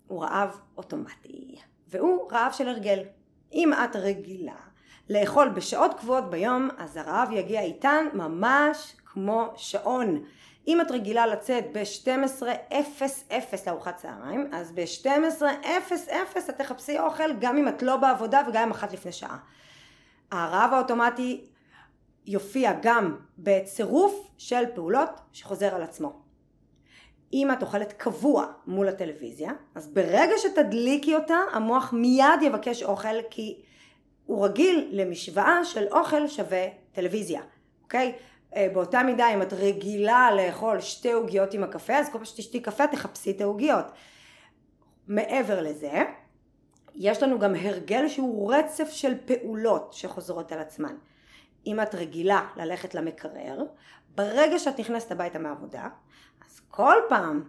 הוא 0.08 0.24
רעב 0.24 0.60
אוטומטי, 0.78 1.56
והוא 1.88 2.32
רעב 2.32 2.52
של 2.52 2.68
הרגל. 2.68 3.04
אם 3.54 3.74
את 3.74 3.96
רגילה 3.96 4.58
לאכול 5.10 5.50
בשעות 5.50 5.94
קבועות 6.00 6.30
ביום, 6.30 6.70
אז 6.78 6.98
הרעב 6.98 7.32
יגיע 7.32 7.62
איתן 7.62 8.06
ממש 8.14 8.96
כמו 9.06 9.54
שעון. 9.56 10.24
אם 10.68 10.82
את 10.82 10.92
רגילה 10.92 11.28
לצאת 11.28 11.66
ב-12:00 11.74 13.34
לארוחת 13.68 13.98
צהריים, 13.98 14.50
אז 14.54 14.72
ב-12:00 14.72 16.50
את 16.50 16.58
תחפשי 16.58 17.00
אוכל 17.00 17.34
גם 17.40 17.58
אם 17.58 17.68
את 17.68 17.84
לא 17.84 17.98
בעבודה 17.98 18.42
וגם 18.48 18.64
אם 18.64 18.72
אחת 18.72 18.94
לפני 18.94 19.12
שעה. 19.12 19.38
הרעב 20.32 20.74
האוטומטי 20.74 21.46
יופיע 22.26 22.74
גם 22.82 23.16
בצירוף 23.38 24.32
של 24.38 24.64
פעולות 24.76 25.10
שחוזר 25.32 25.76
על 25.76 25.82
עצמו. 25.82 26.14
אם 27.34 27.52
את 27.52 27.62
אוכלת 27.62 27.94
קבוע 27.94 28.46
מול 28.68 28.88
הטלוויזיה, 28.88 29.52
אז 29.76 29.88
ברגע 29.88 30.34
שתדליקי 30.38 31.16
אותה, 31.16 31.38
המוח 31.54 31.94
מיד 31.94 32.42
יבקש 32.42 32.84
אוכל 32.84 33.22
כי 33.30 33.62
הוא 34.26 34.46
רגיל 34.46 34.90
למשוואה 34.92 35.66
של 35.66 35.88
אוכל 35.92 36.28
שווה 36.28 36.66
טלוויזיה, 36.92 37.42
אוקיי? 37.84 38.14
אה, 38.56 38.68
באותה 38.74 39.04
מידה 39.04 39.34
אם 39.34 39.42
את 39.42 39.54
רגילה 39.54 40.30
לאכול 40.36 40.82
שתי 40.82 41.12
עוגיות 41.12 41.54
עם 41.54 41.64
הקפה, 41.64 41.94
אז 41.94 42.06
כל 42.08 42.18
פעם 42.18 42.26
שתשתי 42.26 42.60
קפה 42.60 42.88
תחפשי 42.88 43.32
את 43.32 43.42
העוגיות. 43.42 43.86
מעבר 45.08 45.62
לזה, 45.62 46.04
יש 46.96 47.24
לנו 47.24 47.40
גם 47.40 47.56
הרגל 47.56 48.08
שהוא 48.08 48.54
רצף 48.54 48.90
של 48.90 49.14
פעולות 49.26 49.94
שחוזרות 49.94 50.52
על 50.52 50.60
עצמן. 50.60 50.96
אם 51.68 51.82
את 51.82 51.96
רגילה 51.96 52.48
ללכת 52.56 52.96
למקרר, 52.96 53.64
ברגע 54.16 54.60
שאת 54.60 54.80
נכנסת 54.80 55.12
הביתה 55.12 55.40
מהעבודה, 55.40 55.88
אז 56.46 56.62
כל 56.68 56.96
פעם, 57.10 57.44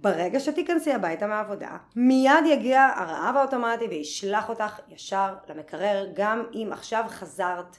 ברגע 0.00 0.40
שתיכנסי 0.40 0.92
הביתה 0.92 1.26
מהעבודה, 1.26 1.76
מיד 1.96 2.46
יגיע 2.46 2.82
הרעב 2.96 3.36
האוטומטי 3.36 3.84
וישלח 3.84 4.48
אותך 4.48 4.80
ישר 4.88 5.34
למקרר, 5.48 6.06
גם 6.14 6.44
אם 6.54 6.68
עכשיו 6.72 7.04
חזרת 7.08 7.76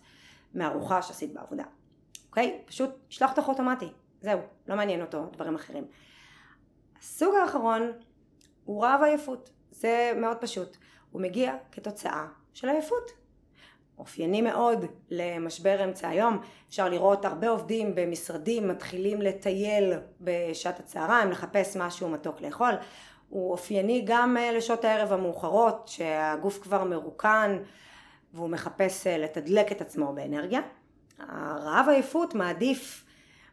מארוחה 0.56 1.02
שעשית 1.02 1.34
בעבודה. 1.34 1.64
אוקיי? 2.30 2.62
פשוט 2.66 2.90
ישלח 3.10 3.30
אותך 3.38 3.48
אוטומטי. 3.48 3.90
זהו, 4.22 4.40
לא 4.68 4.76
מעניין 4.76 5.02
אותו 5.02 5.26
דברים 5.34 5.56
אחרים. 5.56 5.86
הסוג 7.00 7.36
האחרון 7.36 7.92
הוא 8.66 8.84
רעב 8.84 9.04
עייפות. 9.04 9.50
זה 9.72 10.12
מאוד 10.16 10.38
פשוט. 10.38 10.78
הוא 11.12 11.22
מגיע 11.22 11.56
כתוצאה 11.72 12.28
של 12.54 12.70
עייפות. 12.70 13.27
אופייני 14.00 14.42
מאוד 14.42 14.86
למשבר 15.10 15.84
אמצע 15.84 16.08
היום. 16.08 16.40
אפשר 16.70 16.90
לראות 16.90 17.26
הרבה 17.26 17.50
עובדים 17.50 17.96
במשרדים 17.96 18.68
מתחילים 18.68 19.22
לטייל 19.22 19.94
בשעת 20.22 20.80
הצהריים, 20.80 21.32
לחפש 21.32 21.78
משהו 21.78 22.10
מתוק 22.10 22.42
לאכול. 22.42 22.74
הוא 23.30 23.52
אופייני 23.52 24.04
גם 24.06 24.38
אה, 24.38 24.52
לשעות 24.52 24.86
הערב 24.86 25.14
המאוחרות, 25.14 25.88
שהגוף 25.88 26.60
כבר 26.64 26.84
מרוקן 26.84 27.58
והוא 28.34 28.50
מחפש 28.50 29.08
אה, 29.08 29.18
לתדלק 29.18 29.72
את 29.72 29.82
עצמו 29.82 30.14
באנרגיה. 30.14 30.60
הרעב 31.20 31.90
עייפות 31.90 32.34
מעדיף 32.34 33.06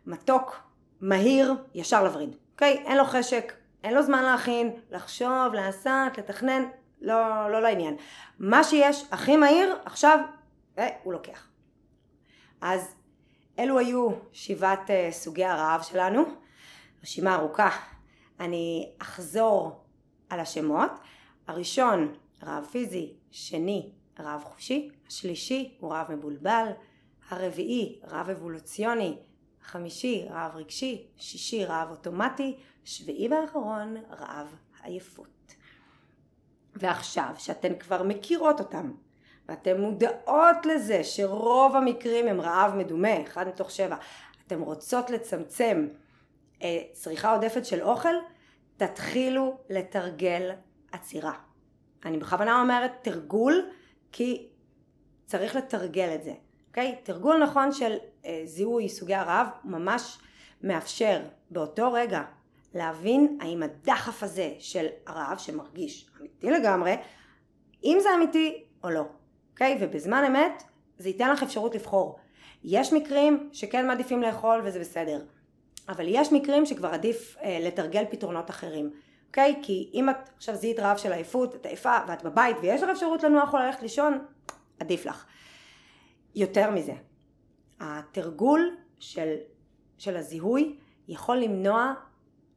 מתוק, 0.06 0.56
מהיר, 1.00 1.54
ישר 1.74 2.04
לווריד. 2.04 2.36
אוקיי? 2.52 2.82
אין 2.86 2.96
לו 2.96 3.04
חשק, 3.04 3.52
אין 3.84 3.94
לו 3.94 4.02
זמן 4.02 4.22
להכין, 4.22 4.70
לחשוב, 4.90 5.54
לעשות, 5.54 6.18
לתכנן, 6.18 6.62
לא, 7.04 7.52
לא 7.52 7.62
לעניין. 7.62 7.96
מה 8.38 8.64
שיש 8.64 9.04
הכי 9.11 9.37
מהיר, 9.37 9.76
עכשיו, 9.84 10.18
אה, 10.78 10.88
הוא 11.02 11.12
לוקח. 11.12 11.49
אז 12.61 12.94
אלו 13.58 13.78
היו 13.78 14.11
שבעת 14.32 14.90
uh, 14.90 14.92
סוגי 15.11 15.44
הרעב 15.44 15.82
שלנו, 15.82 16.25
רשימה 17.02 17.34
ארוכה. 17.34 17.70
אני 18.40 18.92
אחזור 18.99 19.84
על 20.30 20.40
השמות. 20.40 20.90
הראשון, 21.46 22.14
רעב 22.42 22.64
פיזי, 22.64 23.12
שני, 23.30 23.92
רעב 24.20 24.44
חושי, 24.44 24.90
השלישי 25.06 25.76
הוא 25.80 25.92
רעב 25.92 26.12
מבולבל, 26.12 26.68
הרביעי, 27.28 27.99
רעב 28.04 28.30
אבולוציוני, 28.30 29.16
חמישי, 29.62 30.26
רעב 30.30 30.56
רגשי, 30.56 31.06
שישי, 31.16 31.64
רעב 31.64 31.90
אוטומטי, 31.90 32.56
שביעי 32.84 33.28
ואחרון, 33.28 33.96
רעב 34.11 34.54
עייפות. 34.82 35.43
ועכשיו, 36.76 37.31
שאתן 37.38 37.75
כבר 37.75 38.02
מכירות 38.02 38.61
אותם, 38.61 38.93
ואתן 39.49 39.81
מודעות 39.81 40.66
לזה 40.66 41.04
שרוב 41.04 41.76
המקרים 41.76 42.28
הם 42.28 42.40
רעב 42.40 42.75
מדומה, 42.75 43.23
אחד 43.23 43.49
מתוך 43.49 43.71
שבע, 43.71 43.97
אתן 44.47 44.61
רוצות 44.61 45.11
לצמצם 45.11 45.88
אה, 46.62 46.83
צריכה 46.93 47.33
עודפת 47.33 47.66
של 47.66 47.83
אוכל, 47.83 48.14
תתחילו 48.76 49.59
לתרגל 49.71 50.50
עצירה. 50.93 51.33
אני 52.04 52.19
בכוונה 52.19 52.61
אומרת 52.61 52.93
תרגול, 53.02 53.71
כי 54.12 54.49
צריך 55.26 55.57
לתרגל 55.57 56.14
את 56.14 56.25
זה, 56.25 56.33
אוקיי? 56.69 56.99
תרגול 57.02 57.43
נכון 57.43 57.73
של 57.73 57.97
אה, 58.25 58.43
זיהוי 58.45 58.88
סוגי 58.88 59.14
הרעב 59.14 59.47
ממש 59.64 60.19
מאפשר 60.62 61.23
באותו 61.50 61.93
רגע 61.93 62.23
להבין 62.75 63.38
האם 63.40 63.62
הדחף 63.62 64.23
הזה 64.23 64.54
של 64.59 64.87
הרעב 65.07 65.38
שמרגיש 65.38 66.11
אמיתי 66.21 66.50
לגמרי, 66.50 66.97
אם 67.85 67.99
זה 68.02 68.09
אמיתי 68.14 68.64
או 68.85 68.90
לא, 68.90 69.04
אוקיי? 69.52 69.78
ובזמן 69.81 70.25
אמת 70.26 70.62
זה 70.99 71.09
ייתן 71.09 71.31
לך 71.31 71.43
אפשרות 71.43 71.75
לבחור. 71.75 72.19
יש 72.64 72.93
מקרים 72.93 73.50
שכן 73.52 73.87
מעדיפים 73.87 74.23
לאכול 74.23 74.61
וזה 74.64 74.81
בסדר, 74.81 75.25
אבל 75.88 76.04
יש 76.09 76.33
מקרים 76.33 76.66
שכבר 76.66 76.88
עדיף 76.88 77.37
אה, 77.43 77.59
לתרגל 77.62 78.04
פתרונות 78.11 78.50
אחרים, 78.50 78.90
אוקיי? 79.26 79.61
כי 79.62 79.90
אם 79.95 80.11
את 80.11 80.16
עכשיו 80.37 80.54
זיהית 80.54 80.78
רעב 80.78 80.97
של 80.97 81.12
עייפות, 81.12 81.54
את 81.54 81.66
עייפה 81.66 81.97
ואת 82.09 82.23
בבית 82.23 82.57
ויש 82.62 82.83
לך 82.83 82.88
אפשרות 82.88 83.23
לנוח 83.23 83.54
או 83.54 83.59
ללכת 83.59 83.83
לישון, 83.83 84.25
עדיף 84.81 85.07
לך. 85.07 85.26
יותר 86.35 86.71
מזה, 86.71 86.93
התרגול 87.81 88.76
של, 88.99 89.35
של 89.99 90.16
הזיהוי 90.16 90.76
יכול 91.09 91.37
למנוע 91.37 91.95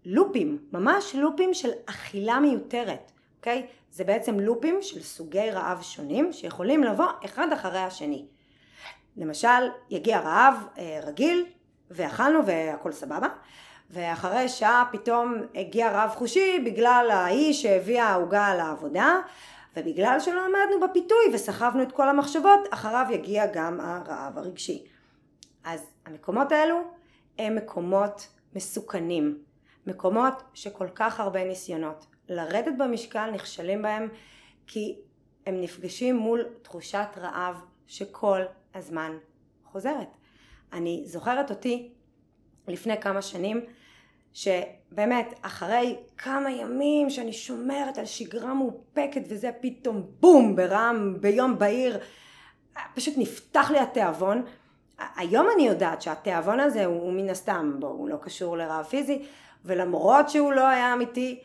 לופים, 0.09 0.57
ממש 0.71 1.15
לופים 1.15 1.53
של 1.53 1.69
אכילה 1.85 2.39
מיותרת, 2.39 3.11
אוקיי? 3.37 3.67
זה 3.91 4.03
בעצם 4.03 4.39
לופים 4.39 4.81
של 4.81 5.01
סוגי 5.03 5.51
רעב 5.51 5.81
שונים 5.81 6.33
שיכולים 6.33 6.83
לבוא 6.83 7.05
אחד 7.25 7.47
אחרי 7.53 7.79
השני. 7.79 8.25
למשל, 9.17 9.69
יגיע 9.89 10.19
רעב 10.19 10.55
אה, 10.77 10.99
רגיל 11.03 11.45
ואכלנו 11.91 12.45
והכל 12.45 12.91
סבבה, 12.91 13.27
ואחרי 13.89 14.49
שעה 14.49 14.89
פתאום 14.91 15.35
הגיע 15.55 15.91
רעב 15.91 16.09
חושי 16.09 16.59
בגלל 16.65 17.07
ההיא 17.11 17.53
שהביאה 17.53 18.05
העוגה 18.05 18.55
לעבודה, 18.55 19.19
ובגלל 19.77 20.19
שלא 20.19 20.41
עמדנו 20.45 20.87
בפיתוי 20.87 21.25
וסחבנו 21.33 21.83
את 21.83 21.91
כל 21.91 22.09
המחשבות, 22.09 22.59
אחריו 22.69 23.05
יגיע 23.11 23.45
גם 23.53 23.79
הרעב 23.79 24.37
הרגשי. 24.37 24.83
אז 25.63 25.85
המקומות 26.05 26.51
האלו 26.51 26.81
הם 27.39 27.55
מקומות 27.55 28.27
מסוכנים, 28.55 29.46
מקומות 29.87 30.43
שכל 30.53 30.87
כך 30.95 31.19
הרבה 31.19 31.43
ניסיונות 31.43 32.05
לרדת 32.29 32.73
במשקל 32.77 33.31
נכשלים 33.31 33.81
בהם 33.81 34.09
כי 34.67 34.95
הם 35.45 35.61
נפגשים 35.61 36.15
מול 36.15 36.45
תחושת 36.61 37.07
רעב 37.17 37.55
שכל 37.87 38.41
הזמן 38.75 39.17
חוזרת. 39.65 40.07
אני 40.73 41.03
זוכרת 41.05 41.49
אותי 41.49 41.91
לפני 42.67 43.01
כמה 43.01 43.21
שנים 43.21 43.61
שבאמת 44.33 45.33
אחרי 45.41 45.95
כמה 46.17 46.51
ימים 46.51 47.09
שאני 47.09 47.33
שומרת 47.33 47.97
על 47.97 48.05
שגרה 48.05 48.53
מאופקת 48.53 49.21
וזה 49.29 49.51
פתאום 49.61 50.07
בום 50.19 50.55
ברם 50.55 51.15
ביום 51.19 51.59
בהיר 51.59 51.99
פשוט 52.95 53.13
נפתח 53.17 53.71
לי 53.71 53.79
התיאבון 53.79 54.45
היום 55.15 55.47
אני 55.55 55.67
יודעת 55.67 56.01
שהתיאבון 56.01 56.59
הזה 56.59 56.85
הוא, 56.85 57.01
הוא 57.01 57.13
מן 57.13 57.29
הסתם 57.29 57.75
בוא, 57.79 57.89
הוא 57.89 58.09
לא 58.09 58.17
קשור 58.21 58.57
לרעב 58.57 58.85
פיזי 58.85 59.25
ולמרות 59.67 60.29
שהוא 60.29 60.53
לא 60.53 60.67
היה 60.67 60.93
אמיתי 60.93 61.39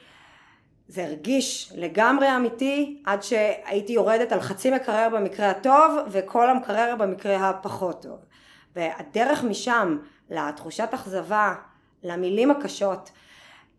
זה 0.88 1.04
הרגיש 1.04 1.72
לגמרי 1.76 2.36
אמיתי 2.36 3.02
עד 3.04 3.22
שהייתי 3.22 3.92
יורדת 3.92 4.32
על 4.32 4.40
חצי 4.40 4.70
מקרר 4.70 5.08
במקרה 5.12 5.50
הטוב 5.50 5.98
וכל 6.10 6.50
המקרר 6.50 6.94
במקרה 6.98 7.48
הפחות 7.48 8.02
טוב 8.02 8.18
והדרך 8.76 9.44
משם 9.44 9.98
לתחושת 10.30 10.88
אכזבה 10.94 11.54
למילים 12.02 12.50
הקשות, 12.50 13.10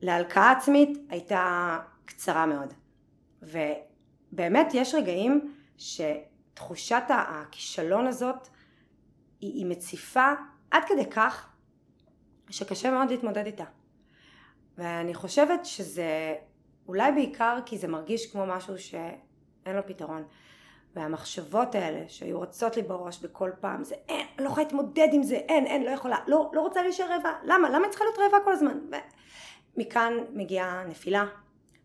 להלקאה 0.01 0.51
עצמית, 0.51 0.97
הייתה 1.09 1.77
קצרה 2.05 2.45
מאוד. 2.45 2.73
ובאמת 3.41 4.67
יש 4.73 4.95
רגעים 4.95 5.53
שתחושת 5.77 7.03
הכישלון 7.09 8.07
הזאת 8.07 8.47
היא, 9.41 9.65
מציפה 9.65 10.31
עד 10.71 10.83
כדי 10.87 11.05
כך 11.05 11.49
שקשה 12.49 12.91
מאוד 12.91 13.09
להתמודד 13.09 13.45
איתה. 13.45 13.65
ואני 14.77 15.13
חושבת 15.13 15.65
שזה 15.65 16.35
אולי 16.87 17.11
בעיקר 17.11 17.59
כי 17.65 17.77
זה 17.77 17.87
מרגיש 17.87 18.31
כמו 18.31 18.45
משהו 18.45 18.79
שאין 18.79 19.75
לו 19.75 19.87
פתרון. 19.87 20.23
והמחשבות 20.95 21.75
האלה 21.75 22.03
שהיו 22.07 22.41
רצות 22.41 22.75
לי 22.75 22.81
בראש 22.83 23.19
בכל 23.19 23.51
פעם 23.59 23.83
זה 23.83 23.95
אין, 24.09 24.27
לא 24.39 24.45
יכולה 24.45 24.63
להתמודד 24.63 25.07
עם 25.11 25.23
זה, 25.23 25.35
אין, 25.35 25.65
אין, 25.65 25.83
לא 25.83 25.89
יכולה, 25.89 26.17
לא, 26.27 26.51
לא 26.53 26.61
רוצה 26.61 26.83
להישאר 26.83 27.05
רעבה, 27.09 27.33
למה? 27.43 27.69
למה 27.69 27.77
אני 27.77 27.89
צריכה 27.89 28.05
להיות 28.05 28.19
רעבה 28.19 28.45
כל 28.45 28.51
הזמן? 28.51 28.77
מכאן 29.77 30.13
מגיעה 30.33 30.83
נפילה, 30.87 31.25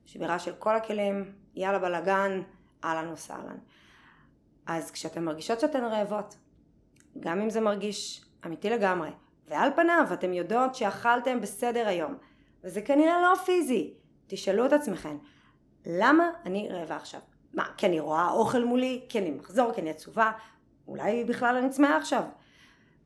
שבירה 0.06 0.38
של 0.38 0.52
כל 0.58 0.76
הכלים, 0.76 1.32
יאללה 1.54 1.78
בלאגן, 1.78 2.42
אהלן 2.84 3.12
וסהלן. 3.12 3.56
אז 4.66 4.90
כשאתן 4.90 5.24
מרגישות 5.24 5.60
שאתן 5.60 5.84
רעבות, 5.84 6.36
גם 7.20 7.40
אם 7.40 7.50
זה 7.50 7.60
מרגיש 7.60 8.24
אמיתי 8.46 8.70
לגמרי, 8.70 9.10
ועל 9.48 9.70
פניו 9.76 10.06
אתן 10.12 10.32
יודעות 10.32 10.74
שאכלתם 10.74 11.40
בסדר 11.40 11.88
היום, 11.88 12.14
וזה 12.64 12.82
כנראה 12.82 13.20
לא 13.20 13.34
פיזי, 13.44 13.94
תשאלו 14.26 14.66
את 14.66 14.72
עצמכם, 14.72 15.18
למה 15.86 16.30
אני 16.44 16.68
רעבה 16.70 16.96
עכשיו? 16.96 17.20
מה, 17.54 17.64
כי 17.76 17.86
אני 17.86 18.00
רואה 18.00 18.30
אוכל 18.30 18.64
מולי, 18.64 19.06
כי 19.08 19.18
אני 19.18 19.30
מחזור, 19.30 19.72
כי 19.72 19.80
אני 19.80 19.90
עצובה, 19.90 20.32
אולי 20.88 21.24
בכלל 21.24 21.56
אני 21.56 21.70
צמאה 21.70 21.96
עכשיו. 21.96 22.22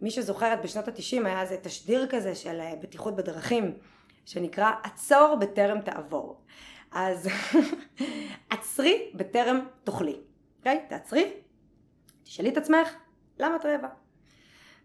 מי 0.01 0.11
שזוכרת 0.11 0.63
בשנות 0.63 0.89
התשעים 0.89 1.27
היה 1.27 1.43
איזה 1.43 1.57
תשדיר 1.63 2.07
כזה 2.11 2.35
של 2.35 2.61
אה, 2.61 2.75
בטיחות 2.83 3.17
בדרכים, 3.17 3.79
שנקרא 4.25 4.73
עצור 4.83 5.37
בטרם 5.41 5.81
תעבור. 5.81 6.41
אז 6.93 7.29
עצרי 8.51 9.13
בטרם 9.15 9.61
תאכלי, 9.85 10.17
אוקיי? 10.59 10.81
Okay? 10.87 10.91
תעצרי, 10.91 11.33
תשאלי 12.23 12.49
את 12.49 12.57
עצמך, 12.57 12.89
למה 13.39 13.57
את 13.57 13.67
רעבה? 13.67 13.89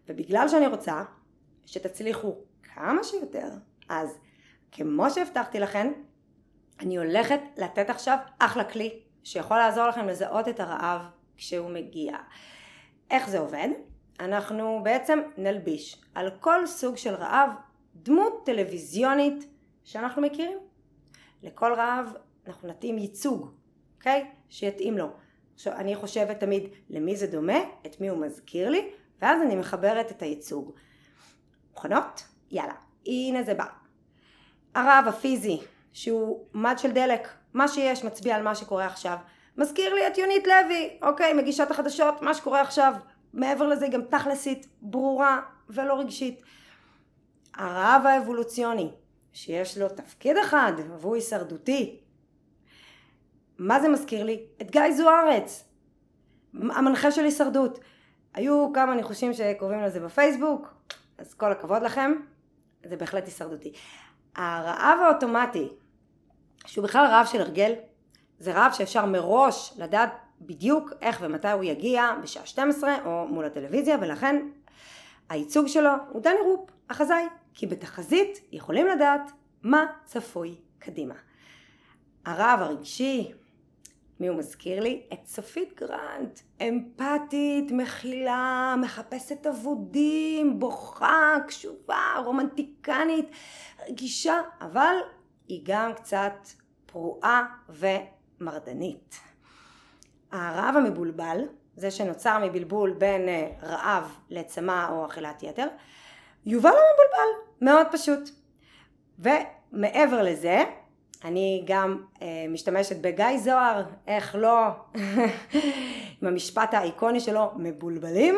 ובגלל 0.08 0.48
שאני 0.48 0.66
רוצה 0.66 1.02
שתצליחו 1.66 2.36
כמה 2.74 3.04
שיותר, 3.04 3.48
אז 3.88 4.18
כמו 4.72 5.10
שהבטחתי 5.10 5.60
לכן, 5.60 5.92
אני 6.80 6.96
הולכת 6.96 7.40
לתת 7.56 7.90
עכשיו 7.90 8.18
אחלה 8.38 8.64
כלי 8.64 9.00
שיכול 9.24 9.56
לעזור 9.56 9.86
לכם 9.86 10.08
לזהות 10.08 10.48
את 10.48 10.60
הרעב 10.60 11.00
כשהוא 11.36 11.70
מגיע. 11.70 12.16
איך 13.10 13.28
זה 13.28 13.38
עובד? 13.38 13.68
אנחנו 14.20 14.80
בעצם 14.82 15.18
נלביש 15.36 16.02
על 16.14 16.30
כל 16.40 16.66
סוג 16.66 16.96
של 16.96 17.14
רעב 17.14 17.50
דמות 17.94 18.42
טלוויזיונית 18.46 19.46
שאנחנו 19.84 20.22
מכירים. 20.22 20.58
לכל 21.42 21.74
רעב 21.74 22.12
אנחנו 22.46 22.68
נתאים 22.68 22.98
ייצוג, 22.98 23.50
אוקיי? 23.96 24.30
שיתאים 24.48 24.98
לו. 24.98 25.08
עכשיו 25.54 25.72
אני 25.72 25.94
חושבת 25.94 26.40
תמיד 26.40 26.62
למי 26.90 27.16
זה 27.16 27.26
דומה, 27.26 27.58
את 27.86 28.00
מי 28.00 28.08
הוא 28.08 28.18
מזכיר 28.18 28.70
לי, 28.70 28.90
ואז 29.22 29.42
אני 29.42 29.56
מחברת 29.56 30.10
את 30.10 30.22
הייצוג. 30.22 30.72
מוכנות? 31.70 32.22
יאללה, 32.50 32.74
הנה 33.06 33.42
זה 33.42 33.54
בא. 33.54 33.64
הרעב 34.74 35.08
הפיזי, 35.08 35.60
שהוא 35.92 36.46
מד 36.54 36.74
של 36.78 36.92
דלק, 36.92 37.28
מה 37.54 37.68
שיש 37.68 38.04
מצביע 38.04 38.36
על 38.36 38.42
מה 38.42 38.54
שקורה 38.54 38.86
עכשיו. 38.86 39.16
מזכיר 39.56 39.94
לי 39.94 40.06
את 40.06 40.18
יונית 40.18 40.46
לוי, 40.46 40.98
אוקיי, 41.02 41.34
מגישת 41.34 41.70
החדשות, 41.70 42.22
מה 42.22 42.34
שקורה 42.34 42.60
עכשיו. 42.60 42.94
מעבר 43.32 43.66
לזה 43.66 43.84
היא 43.84 43.92
גם 43.92 44.02
תכלסית, 44.02 44.66
ברורה 44.82 45.40
ולא 45.68 45.94
רגשית. 46.00 46.42
הרעב 47.54 48.06
האבולוציוני, 48.06 48.90
שיש 49.32 49.78
לו 49.78 49.88
תפקיד 49.88 50.36
אחד 50.36 50.72
והוא 51.00 51.14
הישרדותי. 51.14 52.00
מה 53.58 53.80
זה 53.80 53.88
מזכיר 53.88 54.24
לי? 54.24 54.46
את 54.62 54.70
גיא 54.70 54.90
זוארץ, 54.96 55.64
המנחה 56.54 57.10
של 57.10 57.24
הישרדות. 57.24 57.78
היו 58.34 58.72
כמה 58.74 58.94
ניחושים 58.94 59.32
שקרובים 59.32 59.82
לזה 59.82 60.00
בפייסבוק, 60.00 60.74
אז 61.18 61.34
כל 61.34 61.52
הכבוד 61.52 61.82
לכם, 61.82 62.12
זה 62.84 62.96
בהחלט 62.96 63.24
הישרדותי. 63.24 63.72
הרעב 64.36 64.98
האוטומטי, 65.00 65.68
שהוא 66.66 66.84
בכלל 66.84 67.06
רעב 67.06 67.26
של 67.26 67.40
הרגל, 67.40 67.72
זה 68.38 68.52
רעב 68.52 68.72
שאפשר 68.72 69.06
מראש 69.06 69.72
לדעת 69.76 70.10
בדיוק 70.40 70.92
איך 71.00 71.18
ומתי 71.22 71.50
הוא 71.50 71.64
יגיע 71.64 72.12
בשעה 72.22 72.46
12 72.46 72.96
או 73.04 73.26
מול 73.28 73.44
הטלוויזיה 73.44 73.96
ולכן 74.00 74.46
הייצוג 75.28 75.66
שלו 75.66 75.90
הוא 76.08 76.22
דני 76.22 76.40
רופ, 76.44 76.70
החזאי, 76.90 77.24
כי 77.54 77.66
בתחזית 77.66 78.40
יכולים 78.52 78.86
לדעת 78.86 79.32
מה 79.62 79.86
צפוי 80.04 80.54
קדימה. 80.78 81.14
הרעב 82.24 82.62
הרגשי, 82.62 83.32
מי 84.20 84.26
הוא 84.26 84.36
מזכיר 84.36 84.80
לי? 84.80 85.02
את 85.12 85.26
סופית 85.26 85.80
גרנט, 85.80 86.40
אמפתית, 86.62 87.70
מכילה, 87.70 88.74
מחפשת 88.80 89.46
אבודים, 89.46 90.60
בוכה, 90.60 91.36
קשובה, 91.46 92.02
רומנטיקנית, 92.24 93.30
רגישה, 93.88 94.40
אבל 94.60 94.96
היא 95.48 95.60
גם 95.64 95.94
קצת 95.94 96.48
פרועה 96.86 97.46
ומרדנית. 97.68 99.20
הרעב 100.32 100.76
המבולבל, 100.76 101.40
זה 101.76 101.90
שנוצר 101.90 102.38
מבלבול 102.44 102.92
בין 102.92 103.28
אה, 103.28 103.50
רעב 103.62 104.18
לצמא 104.30 104.90
או 104.90 105.06
אכילת 105.06 105.42
יתר, 105.42 105.66
יובל 106.46 106.68
המבולבל, 106.68 107.28
מאוד 107.60 107.86
פשוט. 107.92 108.30
ומעבר 109.18 110.22
לזה, 110.22 110.64
אני 111.24 111.62
גם 111.66 112.02
אה, 112.22 112.46
משתמשת 112.48 112.96
בגיא 113.00 113.38
זוהר, 113.38 113.82
איך 114.06 114.36
לא, 114.38 114.66
עם 116.22 116.28
המשפט 116.28 116.74
האיקוני 116.74 117.20
שלו, 117.20 117.50
מבולבלים, 117.56 118.34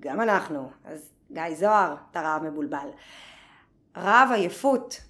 גם 0.00 0.20
אנחנו. 0.20 0.70
אז 0.84 1.08
גיא 1.32 1.54
זוהר, 1.54 1.94
אתה 2.10 2.20
רעב 2.20 2.42
מבולבל. 2.42 2.88
רעב 3.96 4.32
עייפות, 4.32 5.00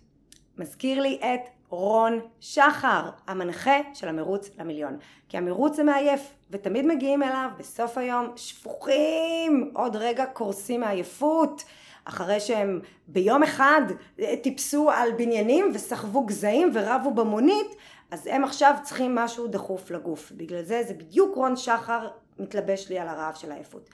מזכיר 0.58 1.00
לי 1.00 1.20
את 1.20 1.40
רון 1.68 2.20
שחר, 2.40 3.10
המנחה 3.26 3.76
של 3.94 4.08
המרוץ 4.08 4.50
למיליון. 4.58 4.98
כי 5.28 5.36
המרוץ 5.38 5.76
זה 5.76 5.82
מעייף, 5.82 6.34
ותמיד 6.50 6.86
מגיעים 6.86 7.22
אליו 7.22 7.50
בסוף 7.58 7.98
היום 7.98 8.32
שפוכים, 8.36 9.70
עוד 9.74 9.96
רגע 9.96 10.26
קורסים 10.26 10.80
מעייפות. 10.80 11.64
אחרי 12.04 12.40
שהם 12.40 12.80
ביום 13.08 13.42
אחד 13.42 13.82
אה, 14.20 14.34
טיפסו 14.42 14.90
על 14.90 15.12
בניינים 15.12 15.70
וסחבו 15.74 16.26
גזעים 16.26 16.70
ורבו 16.74 17.14
במונית, 17.14 17.76
אז 18.10 18.26
הם 18.26 18.44
עכשיו 18.44 18.74
צריכים 18.82 19.14
משהו 19.14 19.48
דחוף 19.48 19.90
לגוף. 19.90 20.32
בגלל 20.36 20.62
זה 20.62 20.82
זה 20.82 20.94
בדיוק 20.94 21.36
רון 21.36 21.56
שחר 21.56 22.08
מתלבש 22.38 22.88
לי 22.88 22.98
על 22.98 23.08
הרעב 23.08 23.34
של 23.34 23.52
העייפות. 23.52 23.90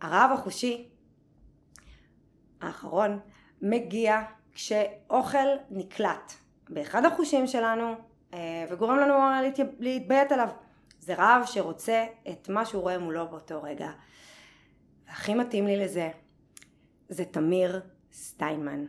הרעב 0.00 0.30
החושי 0.32 0.88
האחרון 2.60 3.18
מגיע 3.62 4.22
כשאוכל 4.52 5.48
נקלט 5.70 6.32
באחד 6.68 7.04
החושים 7.04 7.46
שלנו 7.46 7.94
אה, 8.34 8.64
וגורם 8.70 8.96
לנו 8.98 9.14
להתביית 9.78 10.32
עליו. 10.32 10.48
זה 11.00 11.14
רעב 11.14 11.42
שרוצה 11.46 12.06
את 12.28 12.48
מה 12.48 12.64
שהוא 12.64 12.82
רואה 12.82 12.98
מולו 12.98 13.28
באותו 13.28 13.62
רגע. 13.62 13.90
והכי 15.08 15.34
מתאים 15.34 15.66
לי 15.66 15.76
לזה 15.76 16.10
זה 17.14 17.24
תמיר 17.24 17.80
סטיינמן. 18.12 18.84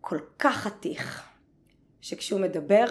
כל 0.00 0.18
כך 0.38 0.56
חתיך, 0.56 1.28
שכשהוא 2.00 2.40
מדבר, 2.40 2.84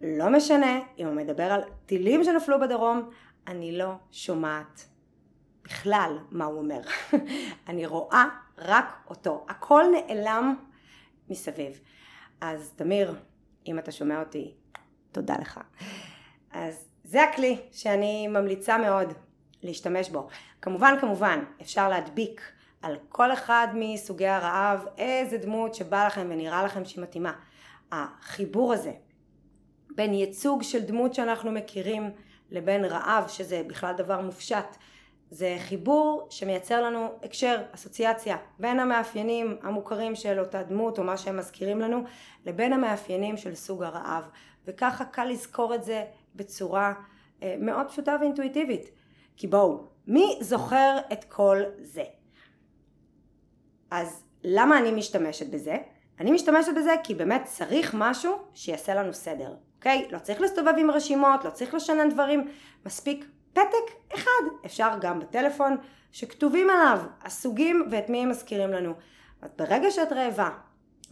לא 0.00 0.30
משנה 0.30 0.80
אם 0.98 1.06
הוא 1.06 1.14
מדבר 1.14 1.52
על 1.52 1.60
טילים 1.86 2.24
שנפלו 2.24 2.60
בדרום, 2.60 3.10
אני 3.46 3.78
לא 3.78 3.92
שומעת 4.10 4.86
בכלל 5.64 6.18
מה 6.30 6.44
הוא 6.44 6.58
אומר. 6.58 6.80
אני 7.68 7.86
רואה 7.86 8.24
רק 8.58 9.04
אותו. 9.10 9.46
הכל 9.48 9.84
נעלם 9.92 10.56
מסביב. 11.28 11.80
אז 12.40 12.72
תמיר, 12.76 13.14
אם 13.66 13.78
אתה 13.78 13.92
שומע 13.92 14.20
אותי, 14.20 14.54
תודה 15.12 15.34
לך. 15.40 15.60
אז 16.50 16.88
זה 17.04 17.22
הכלי 17.22 17.60
שאני 17.72 18.28
ממליצה 18.28 18.78
מאוד 18.78 19.12
להשתמש 19.62 20.10
בו. 20.10 20.28
כמובן, 20.60 20.94
כמובן, 21.00 21.44
אפשר 21.60 21.88
להדביק 21.88 22.52
על 22.82 22.96
כל 23.08 23.32
אחד 23.32 23.68
מסוגי 23.74 24.26
הרעב 24.26 24.86
איזה 24.98 25.38
דמות 25.38 25.74
שבא 25.74 26.06
לכם 26.06 26.26
ונראה 26.30 26.64
לכם 26.64 26.84
שהיא 26.84 27.02
מתאימה. 27.02 27.32
החיבור 27.92 28.72
הזה 28.72 28.92
בין 29.90 30.14
ייצוג 30.14 30.62
של 30.62 30.80
דמות 30.80 31.14
שאנחנו 31.14 31.52
מכירים 31.52 32.10
לבין 32.50 32.84
רעב 32.84 33.28
שזה 33.28 33.62
בכלל 33.66 33.94
דבר 33.96 34.20
מופשט 34.20 34.76
זה 35.30 35.56
חיבור 35.58 36.26
שמייצר 36.30 36.82
לנו 36.82 37.08
הקשר, 37.22 37.62
אסוציאציה 37.74 38.36
בין 38.58 38.80
המאפיינים 38.80 39.56
המוכרים 39.62 40.14
של 40.14 40.38
אותה 40.38 40.62
דמות 40.62 40.98
או 40.98 41.04
מה 41.04 41.16
שהם 41.16 41.36
מזכירים 41.36 41.80
לנו 41.80 42.04
לבין 42.46 42.72
המאפיינים 42.72 43.36
של 43.36 43.54
סוג 43.54 43.82
הרעב 43.82 44.24
וככה 44.66 45.04
קל 45.04 45.24
לזכור 45.24 45.74
את 45.74 45.84
זה 45.84 46.04
בצורה 46.34 46.92
אה, 47.42 47.54
מאוד 47.58 47.86
פשוטה 47.88 48.16
ואינטואיטיבית 48.20 48.90
כי 49.36 49.46
בואו 49.46 49.86
מי 50.06 50.38
זוכר 50.40 50.98
את 51.12 51.24
כל 51.24 51.62
זה? 51.82 52.04
אז 53.92 54.22
למה 54.44 54.78
אני 54.78 54.90
משתמשת 54.90 55.46
בזה? 55.50 55.76
אני 56.20 56.32
משתמשת 56.32 56.72
בזה 56.76 56.94
כי 57.04 57.14
באמת 57.14 57.42
צריך 57.44 57.94
משהו 57.98 58.36
שיעשה 58.54 58.94
לנו 58.94 59.12
סדר, 59.12 59.54
אוקיי? 59.76 60.08
לא 60.10 60.18
צריך 60.18 60.40
להסתובב 60.40 60.72
עם 60.78 60.90
רשימות, 60.90 61.44
לא 61.44 61.50
צריך 61.50 61.74
לשנן 61.74 62.10
דברים, 62.10 62.48
מספיק 62.86 63.24
פתק 63.52 64.14
אחד, 64.14 64.42
אפשר 64.66 64.90
גם 65.00 65.20
בטלפון, 65.20 65.76
שכתובים 66.12 66.70
עליו 66.70 67.00
הסוגים 67.22 67.88
ואת 67.90 68.08
מי 68.08 68.22
הם 68.22 68.28
מזכירים 68.28 68.70
לנו. 68.70 68.94
אז 69.42 69.50
ברגע 69.58 69.90
שאת 69.90 70.12
רעבה, 70.12 70.50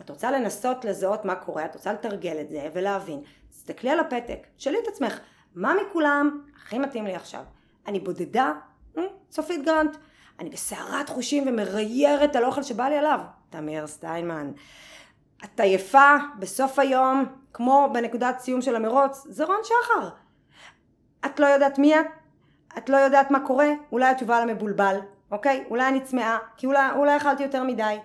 את 0.01 0.11
רוצה 0.11 0.31
לנסות 0.31 0.85
לזהות 0.85 1.25
מה 1.25 1.35
קורה, 1.35 1.65
את 1.65 1.75
רוצה 1.75 1.93
לתרגל 1.93 2.41
את 2.41 2.49
זה 2.49 2.69
ולהבין, 2.73 3.23
תסתכלי 3.51 3.91
על 3.91 4.01
הפתק, 4.01 4.47
תשאלי 4.57 4.79
את 4.83 4.89
עצמך, 4.89 5.21
מה 5.55 5.75
מכולם 5.75 6.41
הכי 6.57 6.79
מתאים 6.79 7.05
לי 7.05 7.15
עכשיו? 7.15 7.45
אני 7.87 8.01
בודדה? 8.01 8.53
אה, 8.99 9.03
צופית 9.29 9.65
גרנט. 9.65 9.97
אני 10.41 10.51
בסערת 10.51 11.09
חושים 11.09 11.45
ומריירת 11.47 12.37
על 12.37 12.45
אוכל 12.45 12.63
שבא 12.63 12.89
לי 12.89 12.99
עליו. 12.99 13.21
תמיר 13.51 13.87
סטיינמן. 13.87 14.53
את 15.45 15.61
עייפה 15.61 16.17
בסוף 16.39 16.79
היום, 16.79 17.25
כמו 17.53 17.89
בנקודת 17.93 18.39
סיום 18.39 18.63
של 18.63 18.77
המרוץ, 18.77 19.27
זה 19.29 19.45
רון 19.45 19.61
שחר. 19.65 20.09
את 21.27 21.41
לא 21.41 21.47
יודעת 21.47 21.79
מי 21.79 22.01
את, 22.01 22.07
את 22.79 22.89
לא 22.89 22.97
יודעת 22.97 23.31
מה 23.31 23.47
קורה, 23.47 23.69
אולי 23.93 24.11
את 24.11 24.21
יובל 24.21 24.41
המבולבל, 24.43 24.97
אוקיי? 25.31 25.65
אולי 25.71 25.89
אני 25.89 26.01
צמאה, 26.01 26.39
כי 26.57 26.67
אולי, 26.67 26.91
אולי 26.97 27.17
אכלתי 27.17 27.43
יותר 27.43 27.65
מדי. 27.65 27.97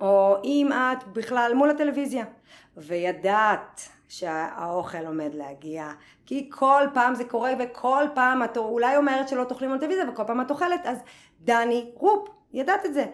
או 0.00 0.36
אם 0.44 0.70
את 0.72 1.04
בכלל 1.04 1.52
מול 1.54 1.70
הטלוויזיה, 1.70 2.24
וידעת 2.76 3.88
שהאוכל 4.12 5.06
עומד 5.06 5.34
להגיע, 5.34 5.92
כי 6.26 6.50
כל 6.52 6.84
פעם 6.94 7.14
זה 7.14 7.24
קורה 7.24 7.52
וכל 7.58 8.04
פעם 8.14 8.44
את 8.44 8.56
אולי 8.56 8.96
אומרת 8.96 9.28
שלא 9.28 9.44
תאכלי 9.44 9.66
מול 9.66 9.76
הטלוויזיה 9.76 10.04
וכל 10.10 10.24
פעם 10.26 10.40
את 10.40 10.50
אוכלת, 10.50 10.80
אז 10.84 10.98
דני 11.40 11.90
רופ, 11.94 12.28
ידעת 12.52 12.86
את 12.86 12.94
זה. 12.94 13.06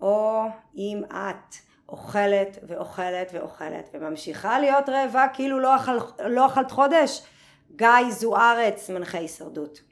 או 0.00 0.44
אם 0.76 1.02
את 1.08 1.54
אוכלת 1.88 2.58
ואוכלת 2.66 3.30
ואוכלת 3.34 3.90
וממשיכה 3.94 4.58
להיות 4.58 4.88
רעבה 4.88 5.26
כאילו 5.32 5.60
לא, 5.60 5.76
אכל, 5.76 5.98
לא 6.24 6.46
אכלת 6.46 6.70
חודש, 6.70 7.22
גיא 7.76 8.10
זוארץ 8.10 8.90
מנחה 8.90 9.18
הישרדות. 9.18 9.82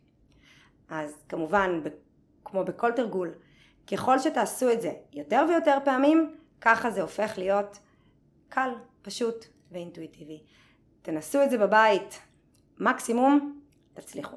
אז 0.90 1.14
כמובן, 1.28 1.80
כמו 2.44 2.64
בכל 2.64 2.92
תרגול, 2.92 3.34
ככל 3.92 4.18
שתעשו 4.18 4.72
את 4.72 4.80
זה 4.80 4.92
יותר 5.12 5.44
ויותר 5.48 5.78
פעמים, 5.84 6.34
ככה 6.60 6.90
זה 6.90 7.02
הופך 7.02 7.38
להיות 7.38 7.78
קל, 8.48 8.70
פשוט 9.02 9.57
ואינטואיטיבי. 9.72 10.42
תנסו 11.02 11.42
את 11.42 11.50
זה 11.50 11.58
בבית, 11.58 12.20
מקסימום 12.78 13.60
תצליחו. 13.94 14.36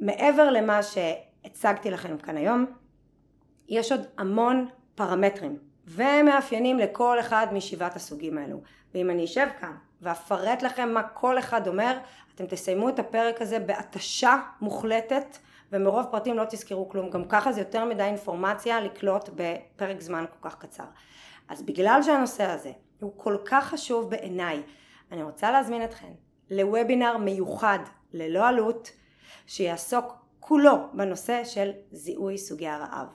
מעבר 0.00 0.50
למה 0.50 0.80
שהצגתי 0.82 1.90
לכם 1.90 2.18
כאן 2.18 2.36
היום, 2.36 2.66
יש 3.68 3.92
עוד 3.92 4.00
המון 4.18 4.68
פרמטרים 4.94 5.58
ומאפיינים 5.86 6.78
לכל 6.78 7.20
אחד 7.20 7.46
משבעת 7.52 7.96
הסוגים 7.96 8.38
האלו. 8.38 8.60
ואם 8.94 9.10
אני 9.10 9.24
אשב 9.24 9.46
כאן 9.60 9.76
ואפרט 10.02 10.62
לכם 10.62 10.88
מה 10.94 11.02
כל 11.02 11.38
אחד 11.38 11.68
אומר, 11.68 11.98
אתם 12.34 12.46
תסיימו 12.46 12.88
את 12.88 12.98
הפרק 12.98 13.42
הזה 13.42 13.58
בהתשה 13.58 14.36
מוחלטת 14.60 15.38
ומרוב 15.72 16.04
פרטים 16.10 16.36
לא 16.36 16.44
תזכרו 16.44 16.88
כלום. 16.88 17.10
גם 17.10 17.24
ככה 17.24 17.52
זה 17.52 17.60
יותר 17.60 17.84
מדי 17.84 18.02
אינפורמציה 18.02 18.80
לקלוט 18.80 19.28
בפרק 19.34 20.00
זמן 20.00 20.24
כל 20.30 20.48
כך 20.48 20.58
קצר. 20.58 20.84
אז 21.48 21.62
בגלל 21.62 22.02
שהנושא 22.02 22.44
הזה 22.44 22.72
הוא 23.00 23.12
כל 23.16 23.36
כך 23.44 23.68
חשוב 23.68 24.10
בעיניי, 24.10 24.62
אני 25.12 25.22
רוצה 25.22 25.50
להזמין 25.50 25.84
אתכם 25.84 26.12
לוובינר 26.50 27.16
מיוחד 27.16 27.78
ללא 28.12 28.48
עלות 28.48 28.90
שיעסוק 29.46 30.26
כולו 30.40 30.76
בנושא 30.92 31.44
של 31.44 31.70
זיהוי 31.92 32.38
סוגי 32.38 32.68
הרעב. 32.68 33.08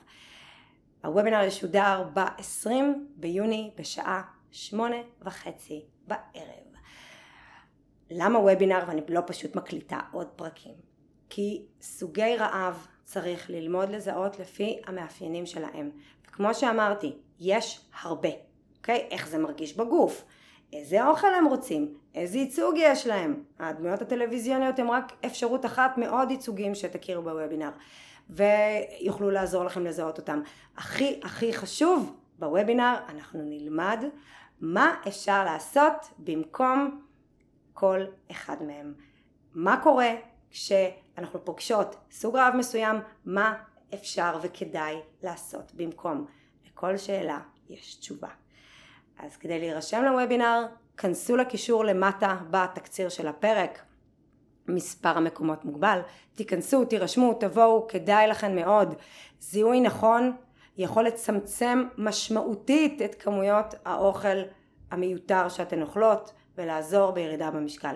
הוובינר 1.04 1.44
ישודר 1.44 2.04
ב-20 2.13 2.70
ביוני 3.15 3.72
בשעה 3.78 4.22
שמונה 4.52 4.98
וחצי 5.22 5.86
בערב. 6.08 6.72
למה 8.10 8.39
וובינר 8.39 8.84
ואני 8.88 9.02
לא 9.10 9.22
פשוט 9.28 9.56
מקליטה 9.56 10.00
עוד 10.12 10.28
פרקים? 10.28 10.76
כי 11.30 11.65
סוגי 11.82 12.36
רעב 12.38 12.88
צריך 13.04 13.50
ללמוד 13.50 13.89
לזהות 13.89 14.39
לפי 14.39 14.82
המאפיינים 14.88 15.46
שלהם. 15.46 15.91
וכמו 16.28 16.54
שאמרתי, 16.54 17.17
יש 17.39 17.89
הרבה, 18.02 18.30
אוקיי? 18.82 19.08
איך 19.12 19.28
זה 19.28 19.38
מרגיש 19.38 19.78
בגוף, 19.78 20.24
איזה 20.74 21.08
אוכל 21.08 21.34
הם 21.34 21.46
רוצים, 21.46 21.94
איזה 22.15 22.38
ייצוג 22.38 22.76
יש 22.78 23.08
להם. 23.08 23.44
הדמויות 23.60 24.02
הטלוויזיוניות 24.02 24.80
הן 24.80 24.88
רק 24.88 25.13
אפשרות 25.26 25.65
אחת 25.65 25.98
מעוד 25.98 26.32
ייצוגים 26.32 26.76
שתכירו 26.76 27.24
בוובינר, 27.24 27.70
ויוכלו 28.30 29.32
לעזור 29.32 29.63
לכם 29.63 29.86
לזהות 29.86 30.17
אותם. 30.17 30.41
הכי 30.78 31.20
הכי 31.24 31.54
חשוב, 31.54 32.15
בוובינר 32.39 32.96
אנחנו 33.10 33.41
נלמד 33.44 34.04
מה 34.62 34.96
אפשר 35.08 35.46
לעשות 35.46 36.10
במקום 36.17 37.02
כל 37.74 38.00
אחד 38.32 38.63
מהם. 38.63 38.94
מה 39.54 39.82
קורה 39.84 40.10
כשאנחנו 40.50 41.46
פוגשות 41.46 41.96
סוג 42.12 42.36
רעב 42.36 42.56
מסוים, 42.56 42.96
מה 43.26 43.54
אפשר 43.94 44.39
וכדאי 44.41 44.96
לעשות 45.24 45.72
במקום. 45.74 46.26
לכל 46.65 46.98
שאלה 46.98 47.39
יש 47.70 47.96
תשובה. 47.96 48.41
אז 49.22 49.38
כדי 49.38 49.60
להירשם 49.60 50.04
לוובינר, 50.04 50.66
כנסו 50.98 51.38
לקישור 51.38 51.86
למטה 51.86 52.38
בתקציר 52.52 53.10
של 53.10 53.28
הפרק. 53.28 53.82
מספר 54.68 55.18
המקומות 55.18 55.66
מוגבל, 55.66 56.00
תיכנסו, 56.36 56.86
תירשמו, 56.86 57.34
תבואו, 57.34 57.88
כדאי 57.88 58.28
לכם 58.28 58.56
מאוד. 58.56 58.94
זיהוי 59.40 59.82
נכון 59.82 60.32
יכול 60.78 61.04
לצמצם 61.04 61.84
משמעותית 61.98 63.02
את 63.02 63.16
כמויות 63.16 63.76
האוכל 63.86 64.38
המיותר 64.92 65.50
שאתן 65.50 65.82
אוכלות 65.82 66.34
ולעזור 66.58 67.12
בירידה 67.12 67.52
במשקל. 67.52 67.96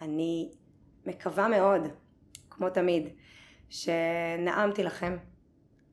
אני 0.00 0.50
מקווה 1.06 1.48
מאוד, 1.48 1.82
כמו 2.50 2.70
תמיד, 2.70 3.08
שנעמתי 3.70 4.82
לכם 4.82 5.16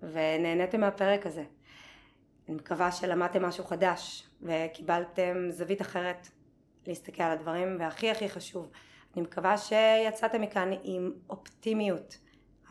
ונהניתם 0.04 0.80
מהפרק 0.80 1.26
הזה. 1.26 1.44
אני 2.48 2.56
מקווה 2.56 2.92
שלמדתם 2.92 3.46
משהו 3.46 3.64
חדש 3.64 4.28
וקיבלתם 4.42 5.48
זווית 5.50 5.82
אחרת 5.82 6.28
להסתכל 6.88 7.24
על 7.24 7.32
הדברים 7.32 7.78
והכי 7.80 8.12
הכי 8.12 8.30
חשוב 8.30 8.72
אני 9.16 9.22
מקווה 9.22 9.58
שיצאתם 9.58 10.42
מכאן 10.42 10.70
עם 10.84 11.12
אופטימיות 11.30 12.18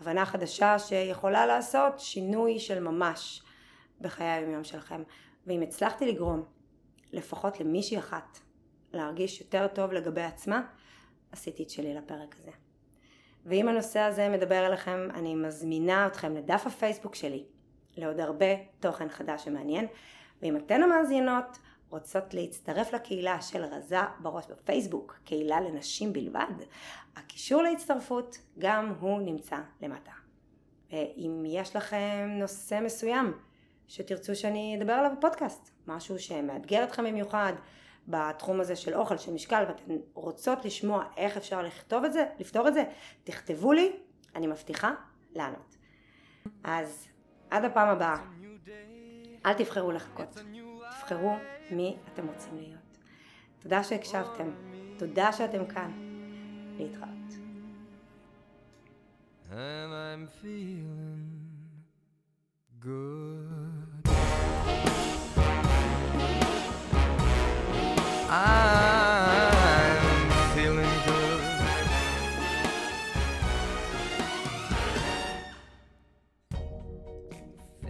הבנה 0.00 0.26
חדשה 0.26 0.78
שיכולה 0.78 1.46
לעשות 1.46 2.00
שינוי 2.00 2.58
של 2.58 2.80
ממש 2.80 3.42
בחיי 4.00 4.26
היומיום 4.26 4.64
שלכם. 4.64 5.02
ואם 5.46 5.62
הצלחתי 5.62 6.06
לגרום 6.06 6.44
לפחות 7.12 7.60
למישהי 7.60 7.98
אחת 7.98 8.38
להרגיש 8.92 9.40
יותר 9.40 9.66
טוב 9.66 9.92
לגבי 9.92 10.22
עצמה 10.22 10.62
עשיתי 11.32 11.62
את 11.62 11.70
שלי 11.70 11.94
לפרק 11.94 12.36
הזה. 12.40 12.50
ואם 13.46 13.68
הנושא 13.68 14.00
הזה 14.00 14.28
מדבר 14.28 14.66
אליכם 14.66 15.08
אני 15.14 15.34
מזמינה 15.34 16.06
אתכם 16.06 16.36
לדף 16.36 16.62
הפייסבוק 16.66 17.14
שלי 17.14 17.44
לעוד 17.96 18.20
הרבה 18.20 18.46
תוכן 18.80 19.08
חדש 19.08 19.46
ומעניין 19.46 19.86
ואם 20.42 20.56
אתן 20.56 20.82
המאזינות 20.82 21.58
רוצות 21.90 22.34
להצטרף 22.34 22.92
לקהילה 22.92 23.42
של 23.42 23.64
רזה 23.64 23.98
בראש 24.18 24.46
בפייסבוק, 24.46 25.18
קהילה 25.24 25.60
לנשים 25.60 26.12
בלבד, 26.12 26.52
הקישור 27.16 27.62
להצטרפות 27.62 28.38
גם 28.58 28.94
הוא 29.00 29.20
נמצא 29.20 29.56
למטה. 29.80 30.12
ואם 30.92 31.42
יש 31.46 31.76
לכם 31.76 32.28
נושא 32.30 32.80
מסוים 32.84 33.32
שתרצו 33.88 34.36
שאני 34.36 34.76
אדבר 34.78 34.92
עליו 34.92 35.10
בפודקאסט, 35.18 35.70
משהו 35.86 36.18
שמאתגר 36.18 36.84
אתכם 36.84 37.04
במיוחד 37.04 37.52
בתחום 38.08 38.60
הזה 38.60 38.76
של 38.76 38.94
אוכל, 38.94 39.18
של 39.18 39.32
משקל, 39.32 39.64
ואתן 39.68 39.96
רוצות 40.14 40.64
לשמוע 40.64 41.04
איך 41.16 41.36
אפשר 41.36 41.62
לכתוב 41.62 42.04
את 42.04 42.12
זה, 42.12 42.24
לפתור 42.38 42.68
את 42.68 42.74
זה, 42.74 42.84
תכתבו 43.24 43.72
לי, 43.72 43.92
אני 44.34 44.46
מבטיחה 44.46 44.92
לענות. 45.34 45.76
אז 46.64 47.06
עד 47.50 47.64
הפעם 47.64 47.88
הבאה, 47.88 48.16
אל 49.46 49.52
תבחרו 49.52 49.92
לחכות, 49.92 50.38
תבחרו 51.00 51.36
מי 51.70 51.96
אתם 52.12 52.26
רוצים 52.26 52.56
להיות. 52.56 52.98
תודה 53.58 53.84
שהקשבתם, 53.84 54.50
תודה 54.98 55.32
שאתם 55.32 55.66
כאן, 55.66 55.90
להתראות. 56.78 57.10
And 59.50 59.92
I'm 59.92 60.26
feeling 60.42 61.28
good. 62.80 63.84
I'm 68.30 68.93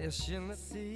Fish 0.04 0.28
in 0.28 0.48
the 0.48 0.54
sea, 0.54 0.93